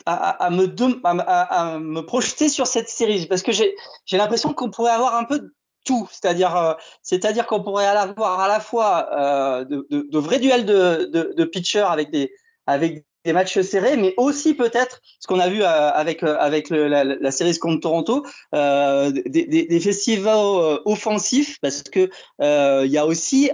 [0.06, 0.68] à, me
[1.04, 3.76] à, me projeter sur cette série parce que j'ai
[4.12, 5.52] l'impression qu'on pourrait avoir un peu
[5.86, 10.40] tout, c'est-à-dire euh, c'est-à-dire qu'on pourrait avoir à la fois euh, de, de, de, vrais
[10.40, 12.32] duels de, de, de pitchers avec des
[12.68, 16.70] avec des matchs serrés, mais aussi peut-être ce qu'on a vu euh, avec euh, avec
[16.70, 22.10] le, la, la, série contre Toronto, euh, des, des, des, festivals offensifs parce que
[22.40, 23.52] il y a aussi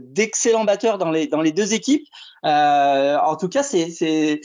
[0.00, 2.06] d'excellents batteurs dans les dans les deux équipes.
[2.42, 4.40] en tout cas, c'est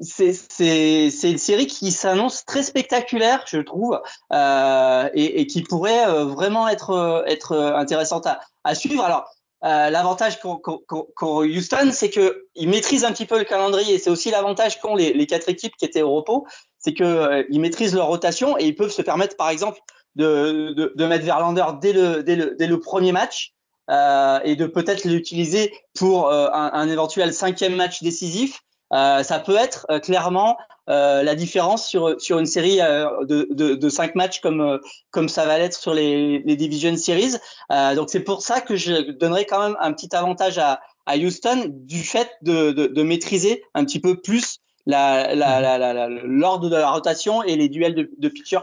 [0.00, 4.00] c'est une série qui s'annonce très spectaculaire, je trouve,
[4.32, 9.04] euh, et, et, qui pourrait euh, vraiment être, être intéressante à, à suivre.
[9.04, 9.28] Alors,
[9.64, 10.60] euh, l'avantage qu'ont
[11.42, 13.98] Houston, c'est que ils maîtrisent un petit peu le calendrier.
[13.98, 16.46] C'est aussi l'avantage qu'ont les, les, quatre équipes qui étaient au repos,
[16.78, 19.80] c'est que euh, ils maîtrisent leur rotation et ils peuvent se permettre, par exemple,
[20.14, 23.52] de, de, de mettre Verlander dès le, dès le, dès le premier match.
[23.90, 28.60] Euh, et de peut-être l'utiliser pour un, un, éventuel cinquième match décisif
[28.92, 30.56] euh, ça peut être euh, clairement
[30.88, 35.44] euh, la différence sur sur une série de, de, de cinq matchs comme comme ça
[35.44, 37.36] va l'être sur les, les division series.
[37.94, 41.66] donc c'est pour ça que je donnerais quand même un petit avantage à, à Houston
[41.68, 46.70] du fait de, de, de maîtriser un petit peu plus la, la, la, la l'ordre
[46.70, 48.60] de la rotation et les duels de, de pitchers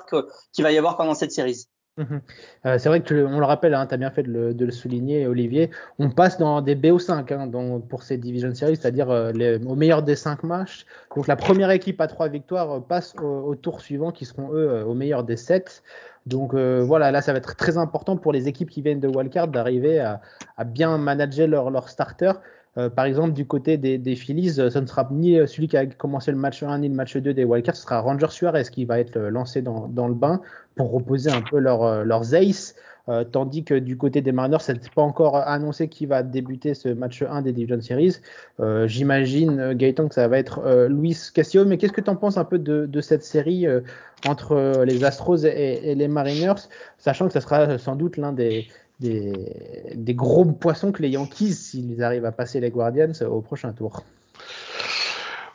[0.54, 1.68] qu'il va y avoir pendant cette série.
[1.98, 2.22] Mhm.
[2.66, 5.28] Euh, c'est vrai que on le rappelle, hein, tu as bien fait de le, souligner,
[5.28, 5.72] Olivier.
[5.98, 10.18] On passe dans des BO5 hein, pour ces Division Series, c'est-à-dire euh, au meilleur des
[10.18, 10.86] 5 matchs.
[11.16, 14.70] Donc la première équipe à 3 victoires euh, passe au, tour suivant, qui seront eux
[14.70, 15.84] euh, au meilleur des 7.
[16.26, 19.48] Donc voilà, là ça va être très important pour les équipes qui viennent de Wildcard
[19.48, 20.22] d'arriver à,
[20.58, 22.42] à, bien manager leur starters.
[22.78, 26.32] Euh, par exemple, du côté des, Phillies, ce ne sera ni celui qui a commencé
[26.32, 29.00] le match 1 ni le match 2 des Wildcards, ce sera Ranger Suarez qui va
[29.00, 30.42] être lancé dans, le bain
[30.76, 32.76] pour reposer un peu leur, euh, leurs aces.
[33.08, 36.90] Euh, tandis que du côté des Mariners, n'est pas encore annoncé qui va débuter ce
[36.90, 38.18] match 1 des Division Series.
[38.60, 41.66] Euh, J'imagine, Gaëtan, que ça va être euh, Luis Castillo.
[41.66, 43.82] Mais qu'est-ce que tu en penses un peu de, cette série euh,
[44.26, 48.68] entre les Astros et, les Mariners, sachant que ça sera sans doute l'un des,
[49.00, 54.04] des, gros poissons que les Yankees, s'ils arrivent à passer les Guardians au prochain tour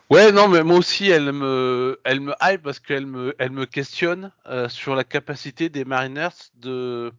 [0.09, 3.65] Ouais, non, mais moi aussi, elle me, elle me hype parce qu'elle me, elle me
[3.65, 7.13] questionne euh, sur la capacité des Mariners de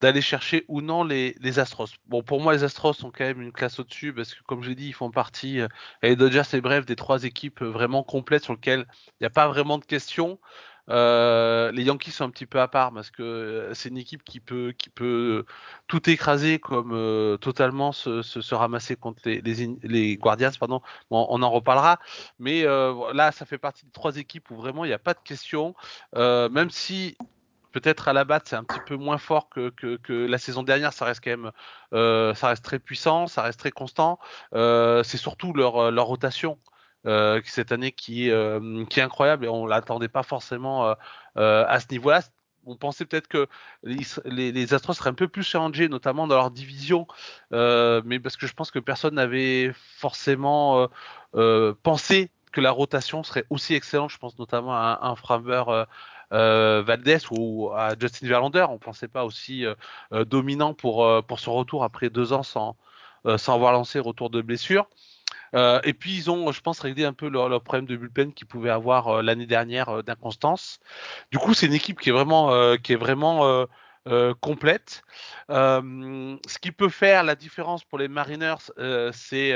[0.00, 1.88] d'aller chercher ou non les, les Astros.
[2.06, 4.68] Bon, pour moi, les Astros sont quand même une classe au-dessus parce que, comme je
[4.68, 5.68] l'ai dit, ils font partie, euh,
[6.02, 9.48] et Dodgers et bref, des trois équipes vraiment complètes sur lesquelles il n'y a pas
[9.48, 10.38] vraiment de questions.
[10.90, 14.24] Euh, les Yankees sont un petit peu à part parce que euh, c'est une équipe
[14.24, 15.44] qui peut peut
[15.86, 21.50] tout écraser comme euh, totalement se, se, se, ramasser contre les, Guardians bon, on en
[21.50, 21.98] reparlera.
[22.38, 25.14] Mais euh, là ça fait partie de trois équipes où vraiment il n'y a pas
[25.14, 25.74] de question.
[26.16, 27.16] Euh, même si
[27.72, 29.72] peut-être à la batte c'est un petit peu moins fort que,
[30.08, 31.52] la saison dernière ça reste quand même
[31.92, 34.18] euh, très puissant ça reste très constant.
[34.52, 36.58] C'est surtout leur rotation
[37.08, 40.94] euh, cette année qui, euh, qui est incroyable et on l'attendait pas forcément
[41.38, 42.20] euh, à ce niveau-là.
[42.66, 43.46] On pensait peut-être que
[43.82, 47.06] les, Astros seraient un peu plus challengés, notamment dans leur division,
[47.50, 50.86] mais parce que je pense que personne n'avait forcément
[51.82, 54.10] pensé que la rotation serait aussi excellente.
[54.10, 55.86] Je pense notamment à un, Framber
[56.34, 58.66] euh, Valdez ou à Justin Verlander.
[58.68, 59.64] On pensait pas aussi
[60.26, 62.76] dominant pour pour son retour après deux ans sans
[63.38, 64.90] sans avoir lancé retour de blessure.
[65.54, 68.46] Euh, et puis ils ont, je pense, réglé un peu leur, problème de bullpen qu'ils
[68.46, 70.80] pouvaient avoir euh, l'année dernière euh, d'inconstance.
[71.30, 73.66] Du coup, c'est une équipe qui est vraiment,
[74.40, 75.02] complète.
[75.48, 78.70] ce qui peut faire la différence pour les Mariners,
[79.12, 79.54] c'est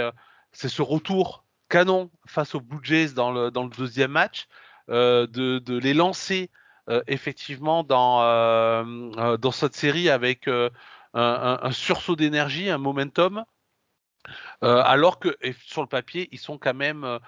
[0.53, 4.49] ce retour canon face aux Blue Jays dans le, deuxième match,
[4.89, 6.51] de, les lancer
[7.07, 8.21] effectivement dans,
[9.53, 10.49] cette série avec
[11.15, 13.45] un sursaut d'énergie, un momentum.
[14.61, 17.19] Alors que sur le papier, ils sont quand même,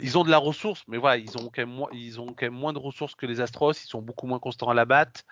[0.00, 3.26] ils ont de la ressource, mais voilà, ils ont quand même moins, de ressources que
[3.26, 3.72] les Astros.
[3.72, 5.24] Ils sont beaucoup moins constants à la batte.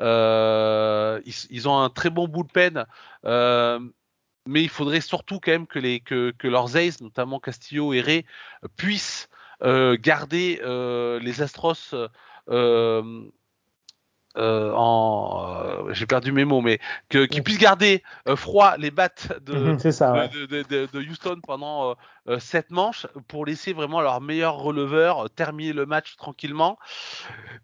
[0.00, 2.86] Ils, ont un très bon bullpen.
[3.24, 8.24] mais il faudrait surtout quand même que, les, que, leurs aces, notamment Castillo et Ray,
[8.76, 9.28] puissent
[9.60, 10.60] garder
[11.22, 11.94] les Astros
[14.36, 15.54] euh, en
[15.88, 16.78] euh, j'ai perdu mes mots mais
[17.08, 20.28] que qu'ils puissent garder euh, froid les battes de, Mhm, c'est ça, ouais.
[20.28, 21.94] de, de, de, de Houston pendant
[22.38, 26.78] sept manches pour laisser vraiment leur meilleur releveur terminer le match tranquillement.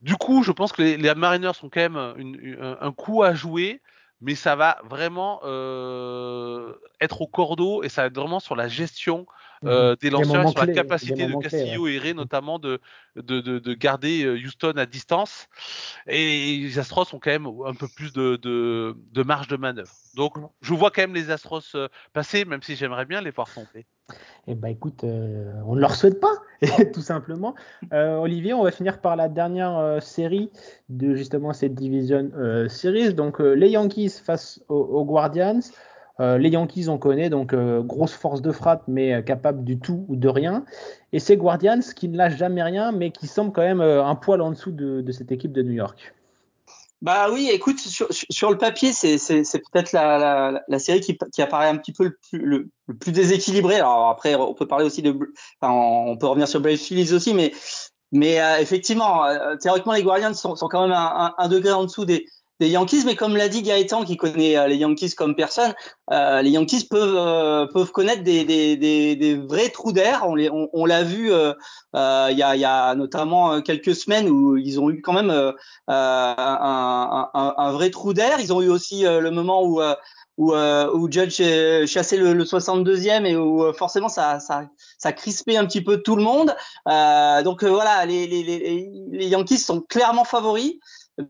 [0.03, 3.23] Du coup, je pense que les, les Mariners sont quand même une- une- un coup
[3.23, 3.81] à jouer,
[4.21, 5.41] mais ça va vraiment
[7.01, 9.27] être au cordeau et ça va être vraiment sur la gestion
[9.65, 12.81] euh, des lanceurs, sur la clés, capacité de moments clés, Castillo et Ray notamment de,
[13.17, 15.49] de, de, de garder euh, Houston à distance.
[16.07, 19.93] Et les Astros ont quand même un peu plus de, de, de marge de manœuvre.
[20.15, 23.49] Donc, je vois quand même les Astros euh, passer, même si j'aimerais bien les voir
[23.53, 23.87] tomber.
[24.49, 26.35] Eh ben écoute, euh, on ne leur souhaite pas,
[26.93, 27.55] tout simplement.
[27.93, 30.51] Euh, Olivier, on va finir par la dernière euh, série
[30.89, 32.31] de justement cette division
[32.69, 33.15] series.
[33.15, 35.61] Donc les Yankees face aux, aux Guardians.
[36.21, 39.79] Euh, les Yankees, on connaît, donc euh, grosse force de frappe, mais euh, capable du
[39.79, 40.65] tout ou de rien.
[41.13, 44.41] Et ces Guardians qui ne lâchent jamais rien, mais qui semblent quand même un poil
[44.41, 46.15] en dessous de, cette équipe de New York.
[47.01, 51.77] Bah oui, écoute, sur, le papier, c'est, c'est, c'est peut-être la, série qui, apparaît un
[51.77, 53.75] petit peu le plus, le.
[53.75, 55.13] Alors après, on peut parler aussi de,
[55.61, 59.25] enfin, on peut revenir sur Brave Phillies aussi, mais, effectivement,
[59.61, 62.25] théoriquement, les Guardians sont, quand même un degré en dessous des,
[62.63, 65.75] des Yankees, mais comme l'a dit Gaëtan, qui connaît euh, les Yankees comme personne,
[66.13, 70.25] euh, les Yankees peuvent euh, connaître des, vrais trous d'air.
[70.29, 75.53] On, l'a vu il y, a, notamment quelques semaines où ils ont eu quand même
[75.89, 78.39] un, vrai trou d'air.
[78.39, 81.43] Ils ont eu aussi le moment où Judge
[81.87, 84.39] chassait le, le 62e et où forcément ça,
[85.17, 86.55] crispait un petit peu tout le monde.
[87.45, 90.79] donc voilà, les Yankees sont clairement favoris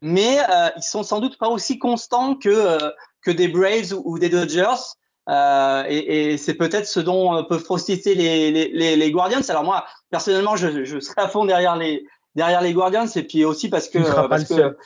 [0.00, 2.90] mais euh, ils sont sans doute pas aussi constants que euh,
[3.22, 4.82] que des Braves ou, ou des Dodgers.
[5.28, 9.40] Euh, et, et c'est peut-être ce dont peuvent profiter les, les, les, Guardians.
[9.48, 12.04] Alors moi, personnellement, je, je serai à fond derrière les
[12.34, 14.76] derrière les Guardians, et puis aussi parce que parce que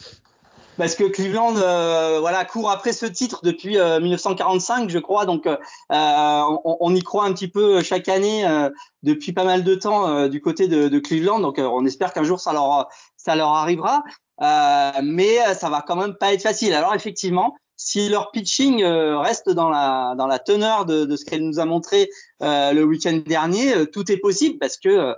[0.76, 5.24] parce que Cleveland, euh, voilà, court après ce titre depuis euh, 1945, je crois.
[5.24, 5.56] Donc, euh,
[5.90, 8.46] on, on, y croit un petit peu chaque année
[9.02, 11.40] depuis pas mal de temps du côté de, de Cleveland.
[11.40, 12.88] Donc, on espère qu'un jour ça leur
[13.26, 14.02] ça leur arrivera.
[14.42, 16.74] Euh, mais ça va quand même pas être facile.
[16.74, 21.24] Alors effectivement, si leur pitching euh, reste dans la dans la teneur de, de ce
[21.24, 22.08] qu'elle nous a montré
[22.42, 25.14] euh, le week-end dernier, euh, tout est possible parce que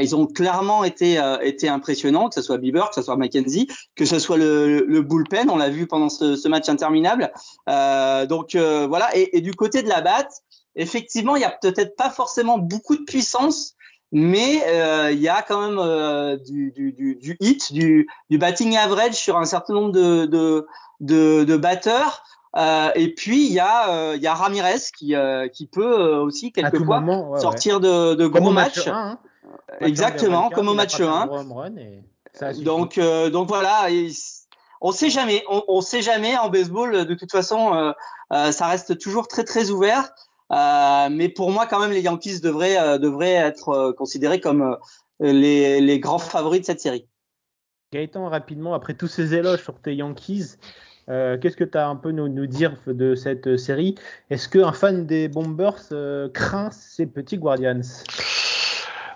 [0.00, 4.06] ils ont clairement été été impressionnants, que ce soit Bieber, que ce soit McKenzie, que
[4.06, 7.30] ce soit le, le bullpen, on l'a vu pendant ce, ce match interminable.
[7.68, 9.08] donc voilà.
[9.16, 10.32] Et, et, du côté de la batte,
[10.74, 13.76] effectivement, il y a peut-être pas forcément beaucoup de puissance
[14.12, 18.38] mais euh, il y a quand même euh, du, du, du, du, hit, du, du
[18.38, 20.66] batting average sur un certain nombre de, de,
[21.00, 22.22] de, de batteurs.
[22.56, 25.14] Euh, et puis il y a il y a Ramirez qui
[25.52, 27.80] qui peut aussi quelquefois moment, ouais, sortir ouais.
[27.82, 28.86] de, de gros matchs.
[28.86, 29.18] Match 1, hein.
[29.80, 31.28] Exactement, comme au match 1.
[32.64, 34.10] donc donc voilà, et
[34.80, 37.04] on sait jamais, on, on sait jamais en baseball.
[37.04, 37.92] De toute façon,
[38.30, 40.10] ça reste toujours très très ouvert.
[40.50, 44.76] Euh, mais pour moi, quand même, les Yankees devraient, euh, devraient être euh, considérés comme
[45.20, 47.06] les, les, grands favoris de cette série.
[47.92, 50.56] Gaëtan, rapidement, après tous ces éloges sur tes Yankees,
[51.08, 53.94] qu'est-ce que tu as un peu nous, nous dire de cette série?
[54.30, 55.88] Est-ce qu'un fan des Bombers
[56.34, 57.80] craint ces petits Guardians?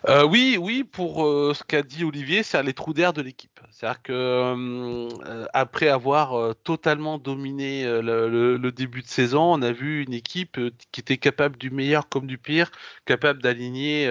[0.08, 3.60] Euh, oui, oui, pour euh, ce qu'a dit Olivier, c'est les trous d'air de l'équipe.
[3.70, 10.12] C'est-à-dire que euh, après avoir totalement dominé le, début de saison, on a vu une
[10.12, 10.58] équipe
[10.90, 12.70] qui était capable du meilleur comme du pire,
[13.06, 14.10] capable d'aligner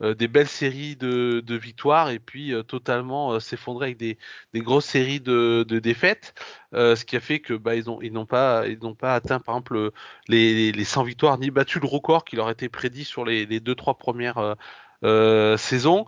[0.00, 4.16] des belles séries de, victoires et puis totalement s'effondrer avec des,
[4.56, 6.34] grosses séries de, défaites.
[6.72, 8.64] ce qui a fait que bah, n'ont pas
[9.14, 9.90] atteint par exemple
[10.28, 13.60] les, les 100 victoires ni battu le record qui leur était prédit sur les, les
[13.60, 14.56] deux trois premières
[15.56, 16.06] saison.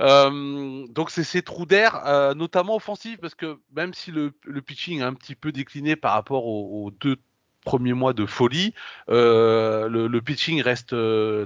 [0.00, 4.32] Euh, donc c'est ces trous d'air, euh, notamment offensifs, parce que même si le,
[4.64, 7.16] pitching a un petit peu décliné par rapport aux, deux
[7.64, 8.74] premiers mois de folie,
[9.08, 10.94] le, pitching reste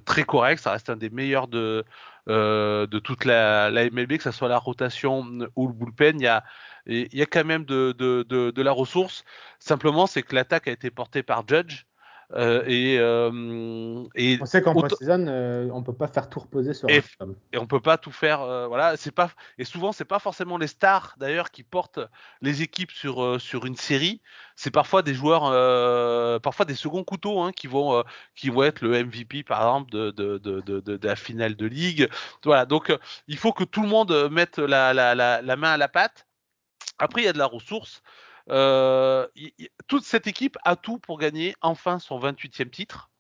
[0.05, 1.85] très correct, ça reste un des meilleurs de
[2.99, 5.27] toute la, MLB, que ce soit la rotation
[5.57, 9.25] ou le bullpen, il y a quand même de la ressource.
[9.59, 11.87] Simplement, c'est que l'attaque a été portée par Judge.
[12.35, 16.73] Euh, et, euh, et, on sait qu'en post-season, euh, on peut pas faire tout reposer
[16.73, 18.41] sur et, un et on peut pas tout faire.
[18.41, 22.01] euh, voilà, c'est pas et souvent c'est pas forcément les stars d'ailleurs qui portent
[22.41, 24.23] les équipes sur sur une série.
[24.57, 25.43] C'est parfois des joueurs,
[26.41, 28.03] parfois des seconds couteaux hein, qui vont
[28.35, 31.67] qui vont être le MVP par exemple de de, de, de, de la finale de
[31.67, 32.09] ligue.
[32.45, 32.97] Voilà, donc
[33.29, 36.27] il faut que tout le monde mette la, la, la, la main à la pâte.
[36.99, 38.03] Après, il y a de la ressource.
[38.51, 39.27] Euh,
[39.87, 43.12] toute cette équipe a tout pour gagner enfin son 28e titre.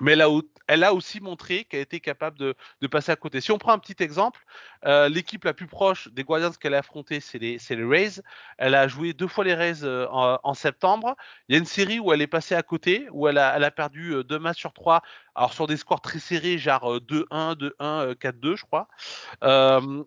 [0.00, 0.28] Mais elle a,
[0.66, 2.54] elle a aussi montré qu'elle était capable de,
[2.86, 3.40] passer à côté.
[3.40, 4.44] Si on prend un petit exemple,
[4.86, 8.22] euh, l'équipe la plus proche des Guardians qu'elle a affrontée, c'est les, Rays.
[8.58, 11.14] Elle a joué deux fois les Rays euh, en, septembre.
[11.48, 14.14] Il y a une série où elle est passée à côté, où elle a, perdu
[14.14, 15.02] euh, deux matchs sur trois,
[15.34, 18.88] alors sur des scores très serrés, genre 2-1, 2-1, 4-2, je crois.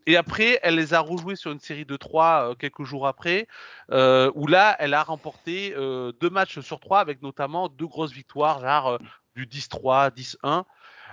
[0.08, 3.48] Et après, elle les a rejoués sur une série de trois euh, quelques jours après,
[3.92, 9.00] où là, elle a remporté deux matchs sur trois, avec notamment deux grosses victoires, genre
[9.36, 10.64] du 10-3, 10-1.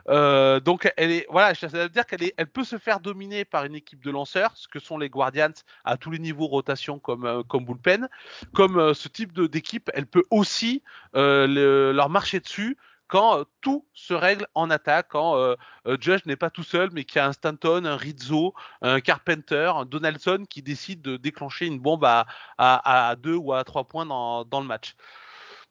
[0.08, 3.64] Euh, donc elle est voilà, ça veut dire qu'elle elle peut se faire dominer par
[3.64, 5.52] une équipe de lanceurs, ce que sont les Guardians
[5.84, 8.08] à tous les niveaux rotation comme euh, comme bullpen,
[8.52, 10.82] comme euh, ce type d'équipe, elle peut aussi
[11.14, 15.54] le, leur marcher dessus quand tout se règle en attaque, quand euh,
[16.00, 19.70] Judge n'est pas tout seul, mais qu'il y a un Stanton, un Rizzo, un Carpenter,
[19.76, 23.84] un Donaldson qui décide de déclencher une bombe à, à, à deux ou à trois
[23.84, 24.96] points dans, dans le match.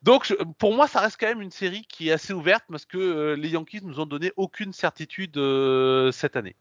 [0.01, 2.97] Donc pour moi, ça reste quand même une série qui est assez ouverte parce que
[2.97, 6.55] euh, les Yankees nous ont donné aucune certitude euh, cette année.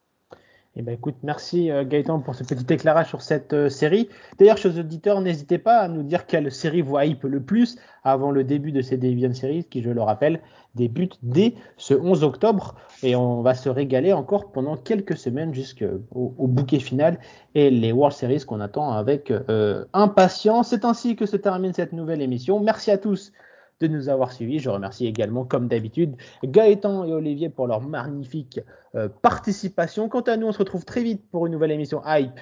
[0.76, 4.08] Eh ben écoute, merci euh, Gaëtan pour ce petit éclairage sur cette euh, série.
[4.38, 8.30] D'ailleurs, chers auditeurs, n'hésitez pas à nous dire quelle série vous hype le plus avant
[8.30, 10.40] le début de ces Deviant Series, qui, je le rappelle,
[10.76, 12.76] débutent dès ce 11 octobre.
[13.02, 17.18] Et on va se régaler encore pendant quelques semaines jusqu'au au bouquet final
[17.56, 20.68] et les World Series qu'on attend avec euh, impatience.
[20.68, 22.60] C'est ainsi que se termine cette nouvelle émission.
[22.60, 23.32] Merci à tous
[23.80, 24.58] de nous avoir suivis.
[24.58, 28.60] Je remercie également, comme d'habitude, Gaëtan et Olivier pour leur magnifique
[28.94, 30.08] euh, participation.
[30.08, 32.38] Quant à nous, on se retrouve très vite pour une nouvelle émission Hype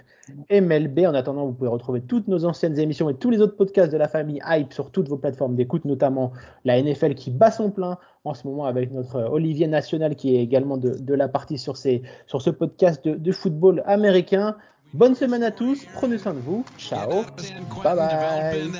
[0.50, 1.00] MLB.
[1.00, 3.98] En attendant, vous pouvez retrouver toutes nos anciennes émissions et tous les autres podcasts de
[3.98, 6.32] la famille Hype sur toutes vos plateformes d'écoute, notamment
[6.64, 10.42] la NFL qui bat son plein en ce moment avec notre Olivier National qui est
[10.42, 14.56] également de, la partie sur, sur ce podcast de football américain.
[14.94, 17.22] Bonne semaine à tous, prenez soin de vous, ciao,
[17.84, 18.70] bye bye.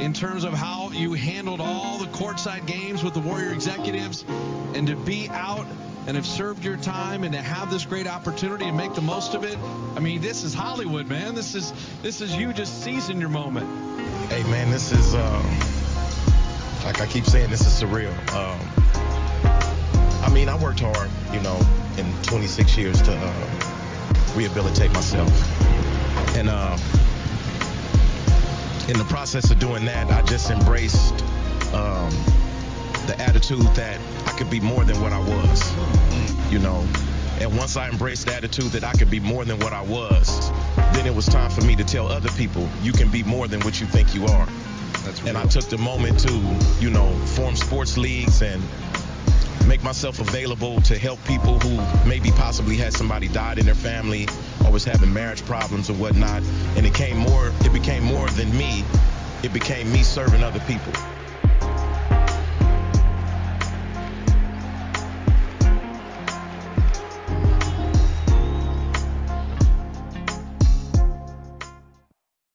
[0.00, 4.26] in terms of how you handled all the courtside games with the Warrior executives
[4.74, 5.66] and to be out
[6.06, 9.34] and have served your time and to have this great opportunity and make the most
[9.34, 9.58] of it.
[9.96, 11.34] I mean, this is Hollywood, man.
[11.34, 13.66] This is this is you just seizing your moment.
[14.28, 15.58] Hey, man, this is um,
[16.84, 18.12] like I keep saying, this is surreal.
[18.34, 19.03] Um,
[20.24, 21.60] I mean, I worked hard, you know,
[21.98, 25.30] in 26 years to uh, rehabilitate myself,
[26.36, 26.48] and.
[26.48, 26.76] Uh,
[28.88, 31.22] in the process of doing that, I just embraced
[31.72, 32.10] um,
[33.06, 36.86] the attitude that I could be more than what I was, you know.
[37.40, 40.50] And once I embraced the attitude that I could be more than what I was,
[40.92, 43.60] then it was time for me to tell other people, you can be more than
[43.60, 44.48] what you think you are.
[45.26, 46.32] and I took the moment to,
[46.78, 48.62] you know, form sports leagues and
[49.66, 54.28] make myself available to help people who maybe possibly had somebody died in their family
[54.64, 56.42] or was having marriage problems or whatnot.
[56.76, 58.84] And it came more, it became more than me.
[59.42, 60.92] It became me serving other people.